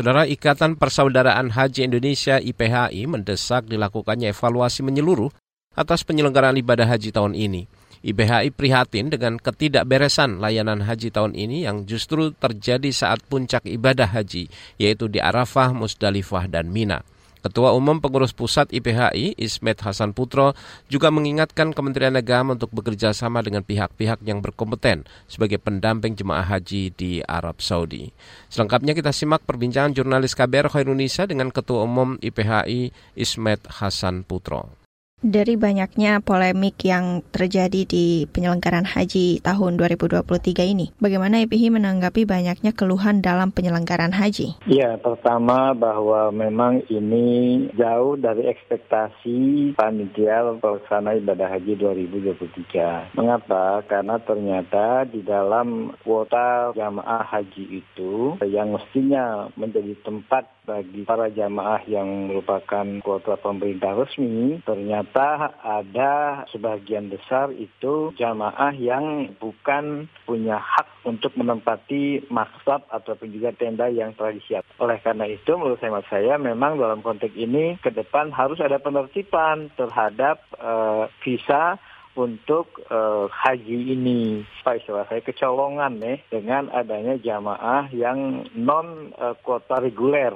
Saudara 0.00 0.24
Ikatan 0.24 0.80
Persaudaraan 0.80 1.52
Haji 1.52 1.84
Indonesia 1.84 2.40
IPHI 2.40 3.04
mendesak 3.04 3.68
dilakukannya 3.68 4.32
evaluasi 4.32 4.80
menyeluruh 4.80 5.28
atas 5.76 6.08
penyelenggaraan 6.08 6.56
ibadah 6.56 6.88
haji 6.88 7.12
tahun 7.12 7.36
ini. 7.36 7.68
IPHI 8.00 8.48
prihatin 8.48 9.12
dengan 9.12 9.36
ketidakberesan 9.36 10.40
layanan 10.40 10.88
haji 10.88 11.12
tahun 11.12 11.36
ini 11.36 11.68
yang 11.68 11.84
justru 11.84 12.32
terjadi 12.32 12.88
saat 12.96 13.20
puncak 13.28 13.68
ibadah 13.68 14.08
haji, 14.08 14.48
yaitu 14.80 15.04
di 15.04 15.20
Arafah, 15.20 15.76
Musdalifah, 15.76 16.48
dan 16.48 16.72
Mina. 16.72 17.04
Ketua 17.40 17.72
Umum 17.72 18.00
Pengurus 18.00 18.32
Pusat 18.32 18.72
IPHI, 18.72 19.36
Ismet 19.36 19.80
Hasan 19.84 20.16
Putro, 20.16 20.56
juga 20.88 21.08
mengingatkan 21.12 21.76
Kementerian 21.76 22.16
Agama 22.16 22.56
untuk 22.56 22.72
bekerja 22.72 23.12
sama 23.12 23.40
dengan 23.44 23.64
pihak-pihak 23.64 24.24
yang 24.24 24.40
berkompeten 24.40 25.04
sebagai 25.28 25.60
pendamping 25.60 26.16
jemaah 26.16 26.44
haji 26.44 26.92
di 26.96 27.20
Arab 27.24 27.60
Saudi. 27.60 28.12
Selengkapnya 28.48 28.96
kita 28.96 29.12
simak 29.12 29.44
perbincangan 29.44 29.92
jurnalis 29.92 30.32
KBR 30.32 30.72
Indonesia 30.80 31.28
dengan 31.28 31.52
Ketua 31.52 31.84
Umum 31.84 32.16
IPHI, 32.20 32.92
Ismet 33.16 33.64
Hasan 33.68 34.24
Putro. 34.24 34.79
Dari 35.20 35.60
banyaknya 35.60 36.24
polemik 36.24 36.80
yang 36.80 37.20
terjadi 37.28 37.84
di 37.84 38.24
penyelenggaraan 38.24 38.88
haji 38.88 39.44
tahun 39.44 39.76
2023 39.76 40.24
ini, 40.64 40.96
bagaimana 40.96 41.44
IPHI 41.44 41.76
menanggapi 41.76 42.24
banyaknya 42.24 42.72
keluhan 42.72 43.20
dalam 43.20 43.52
penyelenggaraan 43.52 44.16
haji? 44.16 44.56
Ya, 44.64 44.96
pertama 44.96 45.76
bahwa 45.76 46.32
memang 46.32 46.88
ini 46.88 47.68
jauh 47.76 48.16
dari 48.16 48.48
ekspektasi 48.48 49.76
panitia 49.76 50.56
pelaksana 50.56 51.12
ibadah 51.20 51.52
haji 51.52 51.76
2023. 51.76 53.12
Mengapa? 53.12 53.84
Karena 53.84 54.16
ternyata 54.24 55.04
di 55.04 55.20
dalam 55.20 55.92
kuota 56.00 56.72
jamaah 56.72 57.28
haji 57.28 57.84
itu 57.84 58.40
yang 58.48 58.72
mestinya 58.72 59.52
menjadi 59.52 60.00
tempat 60.00 60.48
bagi 60.64 61.02
para 61.02 61.26
jamaah 61.28 61.82
yang 61.90 62.30
merupakan 62.30 62.86
kuota 63.02 63.34
pemerintah 63.42 63.98
resmi, 63.98 64.62
ternyata 64.62 65.09
ternyata 65.10 65.58
ada 65.66 66.12
sebagian 66.54 67.10
besar 67.10 67.50
itu 67.50 68.14
jamaah 68.14 68.70
yang 68.78 69.34
bukan 69.42 70.06
punya 70.22 70.62
hak 70.62 70.86
untuk 71.02 71.34
menempati 71.34 72.30
maktab 72.30 72.86
ataupun 72.94 73.34
juga 73.34 73.50
tenda 73.58 73.90
yang 73.90 74.14
telah 74.14 74.30
disiapkan. 74.30 74.78
Oleh 74.78 75.02
karena 75.02 75.26
itu, 75.26 75.50
menurut 75.58 75.82
saya, 75.82 75.98
saya 76.06 76.34
memang 76.38 76.78
dalam 76.78 77.02
konteks 77.02 77.34
ini 77.34 77.74
ke 77.82 77.90
depan 77.90 78.30
harus 78.30 78.62
ada 78.62 78.78
penertiban 78.78 79.74
terhadap 79.74 80.46
uh, 80.62 81.10
visa 81.26 81.74
untuk 82.14 82.78
uh, 82.90 83.26
haji 83.30 83.98
ini. 83.98 84.46
Pak 84.62 84.82
istilah 84.82 85.10
saya 85.10 85.22
kecolongan 85.26 85.98
nih 85.98 86.22
dengan 86.30 86.70
adanya 86.70 87.18
jamaah 87.18 87.90
yang 87.90 88.46
non 88.54 89.10
uh, 89.18 89.34
kuota 89.42 89.82
reguler 89.82 90.34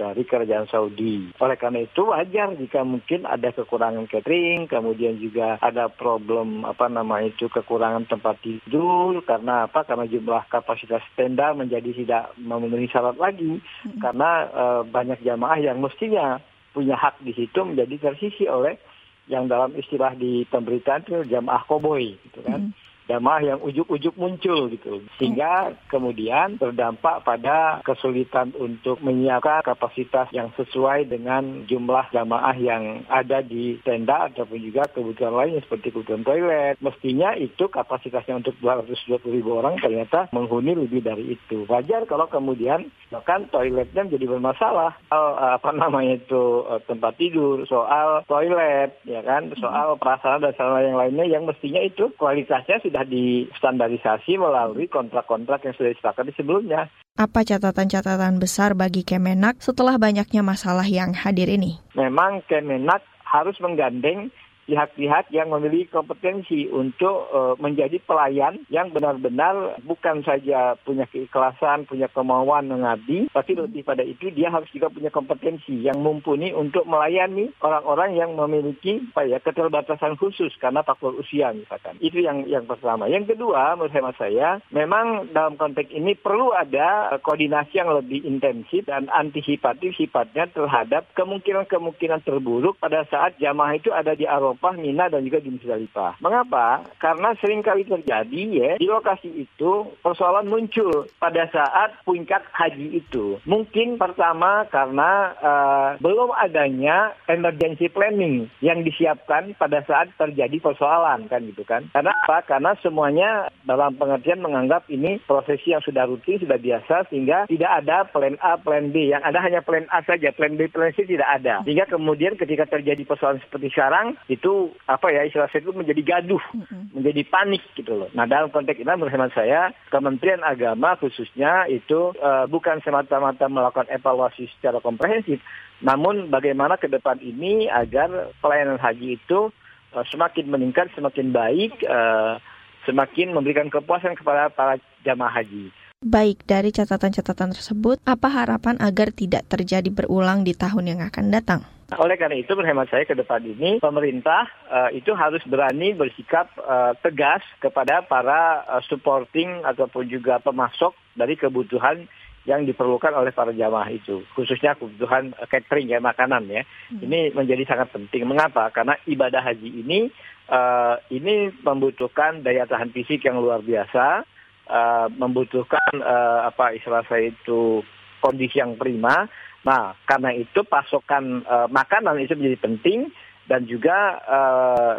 dari 0.00 0.24
kerajaan 0.24 0.64
Saudi. 0.72 1.28
Oleh 1.36 1.56
karena 1.60 1.84
itu 1.84 2.08
wajar 2.08 2.56
jika 2.56 2.80
mungkin 2.80 3.28
ada 3.28 3.52
kekurangan 3.52 4.08
catering, 4.08 4.64
kemudian 4.64 5.20
juga 5.20 5.60
ada 5.60 5.92
problem 5.92 6.64
apa 6.64 6.88
nama 6.88 7.20
itu 7.20 7.52
kekurangan 7.52 8.08
tempat 8.08 8.40
tidur 8.40 9.20
karena 9.28 9.68
apa? 9.68 9.84
Karena 9.84 10.08
jumlah 10.08 10.48
kapasitas 10.48 11.04
tenda 11.12 11.52
menjadi 11.52 11.92
tidak 11.92 12.32
memenuhi 12.40 12.88
syarat 12.88 13.20
lagi 13.20 13.60
hmm. 13.60 14.00
karena 14.00 14.48
e, 14.48 14.64
banyak 14.88 15.20
jamaah 15.20 15.60
yang 15.60 15.76
mestinya 15.84 16.40
punya 16.72 16.96
hak 16.96 17.20
di 17.20 17.36
situ 17.36 17.60
menjadi 17.60 18.08
tersisi 18.08 18.48
oleh 18.48 18.80
yang 19.28 19.46
dalam 19.46 19.76
istilah 19.76 20.16
di 20.16 20.48
pemberitaan 20.48 21.04
itu 21.04 21.28
jamaah 21.28 21.60
koboi 21.68 22.16
gitu 22.24 22.40
kan. 22.40 22.72
Hmm 22.72 22.89
jamaah 23.10 23.42
yang 23.42 23.58
ujuk-ujuk 23.58 24.14
muncul 24.14 24.70
gitu. 24.70 25.02
Sehingga 25.18 25.74
kemudian 25.90 26.62
berdampak 26.62 27.26
pada 27.26 27.82
kesulitan 27.82 28.54
untuk 28.54 29.02
menyiapkan 29.02 29.66
kapasitas 29.66 30.30
yang 30.30 30.54
sesuai 30.54 31.10
dengan 31.10 31.66
jumlah 31.66 32.06
jamaah 32.14 32.54
yang 32.54 33.02
ada 33.10 33.42
di 33.42 33.82
tenda 33.82 34.30
ataupun 34.30 34.62
juga 34.62 34.86
kebutuhan 34.94 35.34
lainnya 35.34 35.66
seperti 35.66 35.90
kebutuhan 35.90 36.22
toilet. 36.22 36.78
Mestinya 36.78 37.34
itu 37.34 37.66
kapasitasnya 37.66 38.38
untuk 38.38 38.54
220 38.62 39.18
ribu 39.34 39.58
orang 39.58 39.80
ternyata 39.82 40.30
menghuni 40.30 40.78
lebih 40.78 41.02
dari 41.02 41.34
itu. 41.34 41.66
Wajar 41.66 42.06
kalau 42.06 42.30
kemudian 42.30 42.86
bahkan 43.10 43.50
toiletnya 43.50 44.06
menjadi 44.06 44.26
bermasalah. 44.30 44.94
Soal 45.10 45.58
apa 45.58 45.70
namanya 45.74 46.20
itu 46.20 46.62
eh, 46.70 46.80
tempat 46.86 47.18
tidur, 47.18 47.66
soal 47.66 48.22
toilet, 48.30 48.94
ya 49.02 49.24
kan, 49.26 49.50
soal 49.58 49.98
perasaan 49.98 50.44
dan 50.44 50.54
sarana 50.54 50.86
yang 50.86 50.98
lainnya 50.98 51.26
yang 51.26 51.42
mestinya 51.48 51.82
itu 51.82 52.12
kualitasnya 52.14 52.78
sudah 52.84 52.99
sudah 53.00 53.08
distandarisasi 53.08 54.36
melalui 54.36 54.84
kontrak-kontrak 54.84 55.64
yang 55.64 55.72
sudah 55.72 55.96
disepakati 55.96 56.36
sebelumnya. 56.36 56.92
Apa 57.16 57.44
catatan-catatan 57.48 58.36
besar 58.36 58.76
bagi 58.76 59.08
Kemenak 59.08 59.64
setelah 59.64 59.96
banyaknya 59.96 60.44
masalah 60.44 60.84
yang 60.84 61.16
hadir 61.16 61.48
ini? 61.48 61.80
Memang 61.96 62.44
Kemenak 62.44 63.00
harus 63.24 63.56
menggandeng 63.64 64.28
pihak-pihak 64.66 65.32
yang 65.32 65.52
memiliki 65.52 65.92
kompetensi 65.92 66.66
untuk 66.70 67.28
uh, 67.30 67.54
menjadi 67.60 68.00
pelayan 68.02 68.62
yang 68.72 68.90
benar-benar 68.90 69.78
bukan 69.84 70.22
saja 70.24 70.74
punya 70.82 71.06
keikhlasan, 71.10 71.84
punya 71.86 72.10
kemauan 72.10 72.72
mengabdi, 72.72 73.30
tapi 73.30 73.52
lebih 73.56 73.84
pada 73.86 74.02
itu 74.02 74.32
dia 74.32 74.50
harus 74.50 74.68
juga 74.72 74.88
punya 74.90 75.12
kompetensi 75.12 75.84
yang 75.84 76.00
mumpuni 76.00 76.50
untuk 76.50 76.88
melayani 76.88 77.52
orang-orang 77.60 78.16
yang 78.16 78.34
memiliki 78.34 79.02
apa 79.12 79.26
ya 79.26 79.38
keterbatasan 79.42 80.16
khusus 80.16 80.50
karena 80.58 80.80
faktor 80.82 81.14
usia 81.18 81.52
misalkan. 81.52 82.00
Itu 82.00 82.22
yang 82.22 82.48
yang 82.48 82.64
pertama. 82.64 83.06
Yang 83.06 83.36
kedua 83.36 83.76
menurut 83.76 83.94
hemat 83.94 84.16
saya 84.16 84.58
memang 84.72 85.30
dalam 85.30 85.60
konteks 85.60 85.92
ini 85.92 86.16
perlu 86.16 86.50
ada 86.56 87.12
koordinasi 87.20 87.78
yang 87.78 87.92
lebih 87.92 88.24
intensif 88.24 88.88
dan 88.88 89.06
antisipatif 89.12 89.94
sifatnya 89.94 90.48
terhadap 90.50 91.06
kemungkinan-kemungkinan 91.14 92.24
terburuk 92.24 92.80
pada 92.80 93.04
saat 93.06 93.36
jamaah 93.38 93.76
itu 93.76 93.92
ada 93.92 94.16
di 94.16 94.24
Arab 94.24 94.49
Arafah, 94.50 94.74
Mina, 94.74 95.06
dan 95.06 95.22
juga 95.22 95.38
di 95.38 95.54
Musdalifah. 95.54 96.18
Mengapa? 96.18 96.82
Karena 96.98 97.34
sering 97.38 97.62
kali 97.62 97.86
terjadi 97.86 98.42
ya 98.50 98.70
di 98.76 98.86
lokasi 98.90 99.46
itu 99.46 99.86
persoalan 100.02 100.50
muncul 100.50 101.06
pada 101.22 101.46
saat 101.54 101.94
puncak 102.02 102.42
haji 102.50 102.98
itu. 102.98 103.38
Mungkin 103.46 103.96
pertama 103.96 104.66
karena 104.68 105.32
uh, 105.38 105.88
belum 106.02 106.34
adanya 106.34 107.14
emergency 107.30 107.86
planning 107.86 108.50
yang 108.58 108.82
disiapkan 108.82 109.54
pada 109.54 109.86
saat 109.86 110.10
terjadi 110.18 110.58
persoalan 110.58 111.30
kan 111.30 111.46
gitu 111.46 111.62
kan. 111.62 111.86
Karena 111.94 112.10
apa? 112.26 112.42
Karena 112.44 112.74
semuanya 112.82 113.48
dalam 113.62 113.94
pengertian 113.94 114.42
menganggap 114.42 114.88
ini 114.90 115.22
prosesi 115.24 115.70
yang 115.70 115.84
sudah 115.84 116.08
rutin, 116.10 116.42
sudah 116.42 116.58
biasa 116.58 117.06
sehingga 117.08 117.46
tidak 117.46 117.70
ada 117.84 118.04
plan 118.08 118.36
A, 118.42 118.58
plan 118.58 118.90
B. 118.90 119.12
Yang 119.14 119.22
ada 119.24 119.38
hanya 119.40 119.60
plan 119.62 119.86
A 119.94 120.02
saja, 120.02 120.34
plan 120.34 120.58
B, 120.58 120.66
plan 120.66 120.90
C 120.96 121.06
tidak 121.06 121.28
ada. 121.40 121.62
Sehingga 121.62 121.86
kemudian 121.86 122.34
ketika 122.34 122.66
terjadi 122.66 123.02
persoalan 123.06 123.40
seperti 123.44 123.70
sekarang 123.72 124.18
itu 124.40 124.72
apa 124.88 125.12
ya 125.12 125.28
istilah 125.28 125.52
saya 125.52 125.60
itu 125.60 125.76
menjadi 125.76 126.00
gaduh, 126.00 126.40
mm-hmm. 126.40 126.96
menjadi 126.96 127.22
panik 127.28 127.60
gitu 127.76 127.92
loh. 127.92 128.08
Nah 128.16 128.24
dalam 128.24 128.48
konteks 128.48 128.80
ini 128.80 128.88
menurut 128.88 129.12
hemat 129.12 129.36
saya 129.36 129.76
Kementerian 129.92 130.40
Agama 130.40 130.96
khususnya 130.96 131.68
itu 131.68 132.16
uh, 132.16 132.48
bukan 132.48 132.80
semata-mata 132.80 133.52
melakukan 133.52 133.92
evaluasi 133.92 134.48
secara 134.56 134.80
komprehensif, 134.80 135.44
namun 135.84 136.32
bagaimana 136.32 136.80
ke 136.80 136.88
depan 136.88 137.20
ini 137.20 137.68
agar 137.68 138.32
pelayanan 138.40 138.80
haji 138.80 139.20
itu 139.20 139.52
uh, 139.92 140.04
semakin 140.08 140.48
meningkat, 140.48 140.88
semakin 140.96 141.36
baik, 141.36 141.76
uh, 141.84 142.40
semakin 142.88 143.36
memberikan 143.36 143.68
kepuasan 143.68 144.16
kepada 144.16 144.48
para 144.48 144.80
jamaah 145.04 145.44
haji. 145.44 145.68
Baik, 146.00 146.48
dari 146.48 146.72
catatan-catatan 146.72 147.52
tersebut, 147.52 148.00
apa 148.08 148.32
harapan 148.32 148.80
agar 148.80 149.12
tidak 149.12 149.44
terjadi 149.52 149.92
berulang 149.92 150.48
di 150.48 150.56
tahun 150.56 150.96
yang 150.96 151.00
akan 151.04 151.28
datang? 151.28 151.60
Oleh 151.98 152.14
karena 152.14 152.38
itu, 152.38 152.54
berhemat 152.54 152.86
saya 152.86 153.02
ke 153.02 153.18
depan 153.18 153.42
ini, 153.42 153.82
pemerintah 153.82 154.46
uh, 154.70 154.90
itu 154.94 155.10
harus 155.16 155.42
berani 155.42 155.90
bersikap 155.96 156.46
uh, 156.62 156.94
tegas 157.02 157.42
kepada 157.58 158.06
para 158.06 158.62
uh, 158.70 158.82
supporting 158.86 159.66
ataupun 159.66 160.06
juga 160.06 160.38
pemasok 160.38 160.94
dari 161.18 161.34
kebutuhan 161.34 162.06
yang 162.48 162.64
diperlukan 162.64 163.12
oleh 163.12 163.34
para 163.34 163.52
jamaah 163.52 163.90
itu, 163.92 164.24
khususnya 164.32 164.72
kebutuhan 164.78 165.36
catering 165.50 165.92
ya 165.92 166.00
makanan 166.00 166.48
ya. 166.48 166.62
Hmm. 166.88 167.04
Ini 167.04 167.36
menjadi 167.36 167.68
sangat 167.68 167.92
penting. 167.92 168.24
Mengapa? 168.24 168.72
Karena 168.72 168.96
ibadah 169.04 169.44
haji 169.44 169.68
ini 169.84 170.08
uh, 170.48 170.96
ini 171.12 171.52
membutuhkan 171.60 172.40
daya 172.40 172.64
tahan 172.64 172.96
fisik 172.96 173.28
yang 173.28 173.42
luar 173.44 173.60
biasa, 173.60 174.24
uh, 174.72 175.06
membutuhkan 175.12 176.00
uh, 176.00 176.48
apa 176.48 176.72
istilah 176.80 177.04
saya 177.10 177.28
itu 177.28 177.84
kondisi 178.24 178.60
yang 178.60 178.76
prima 178.76 179.28
Nah, 179.60 179.92
karena 180.08 180.32
itu 180.32 180.64
pasokan 180.64 181.44
uh, 181.44 181.68
makanan 181.68 182.16
itu 182.20 182.32
menjadi 182.32 182.58
penting 182.64 183.12
dan 183.44 183.68
juga 183.68 184.16
uh, 184.24 184.94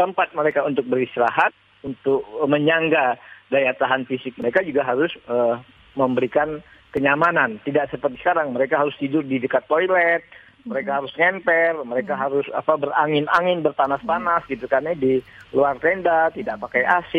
tempat 0.00 0.32
mereka 0.32 0.64
untuk 0.64 0.88
beristirahat, 0.88 1.52
untuk 1.84 2.24
menyangga 2.48 3.20
daya 3.52 3.72
tahan 3.78 4.08
fisik 4.08 4.34
mereka 4.40 4.64
juga 4.64 4.82
harus 4.82 5.12
uh, 5.28 5.60
memberikan 5.94 6.64
kenyamanan. 6.96 7.60
Tidak 7.60 7.92
seperti 7.92 8.16
sekarang 8.24 8.56
mereka 8.56 8.80
harus 8.80 8.96
tidur 8.96 9.20
di 9.20 9.36
dekat 9.36 9.68
toilet, 9.68 10.24
mereka 10.66 10.98
harus 10.98 11.12
ngemper, 11.14 11.78
mereka 11.86 12.18
harus 12.18 12.48
apa 12.50 12.74
berangin-angin, 12.74 13.62
berpanas-panas 13.62 14.48
gitu 14.50 14.66
karena 14.66 14.96
di 14.96 15.22
luar 15.54 15.78
tenda 15.78 16.32
tidak 16.34 16.58
pakai 16.64 16.82
AC. 16.82 17.12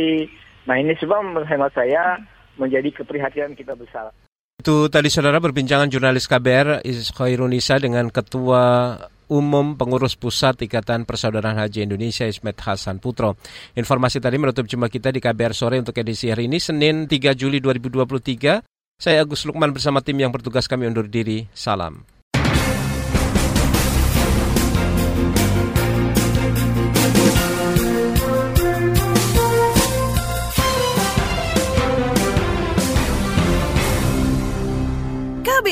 Nah 0.67 0.75
ini 0.75 0.97
sebab 0.99 1.23
menurut 1.23 1.47
hemat 1.47 1.71
saya 1.71 2.19
menjadi 2.59 2.89
keprihatinan 2.91 3.55
kita 3.55 3.77
besar. 3.77 4.11
Itu 4.57 4.89
tadi 4.89 5.13
saudara 5.13 5.37
berbincangan 5.37 5.85
jurnalis 5.85 6.25
KBR 6.25 6.81
Khairunisa 7.13 7.77
dengan 7.77 8.09
Ketua 8.09 8.97
Umum 9.29 9.77
Pengurus 9.77 10.17
Pusat 10.17 10.65
Ikatan 10.65 11.05
Persaudaraan 11.05 11.61
Haji 11.61 11.85
Indonesia 11.85 12.25
Ismet 12.25 12.57
Hasan 12.65 12.97
Putro. 12.97 13.37
Informasi 13.77 14.17
tadi 14.17 14.41
menutup 14.41 14.65
jumpa 14.65 14.89
kita 14.89 15.13
di 15.13 15.21
KBR 15.21 15.53
sore 15.53 15.77
untuk 15.77 15.93
edisi 16.01 16.33
hari 16.33 16.49
ini 16.49 16.57
Senin 16.57 17.05
3 17.05 17.37
Juli 17.37 17.61
2023. 17.61 18.65
Saya 18.97 19.21
Agus 19.21 19.45
Lukman 19.45 19.69
bersama 19.69 20.01
tim 20.01 20.17
yang 20.17 20.33
bertugas 20.33 20.65
kami 20.65 20.89
undur 20.89 21.05
diri. 21.05 21.45
Salam. 21.53 22.16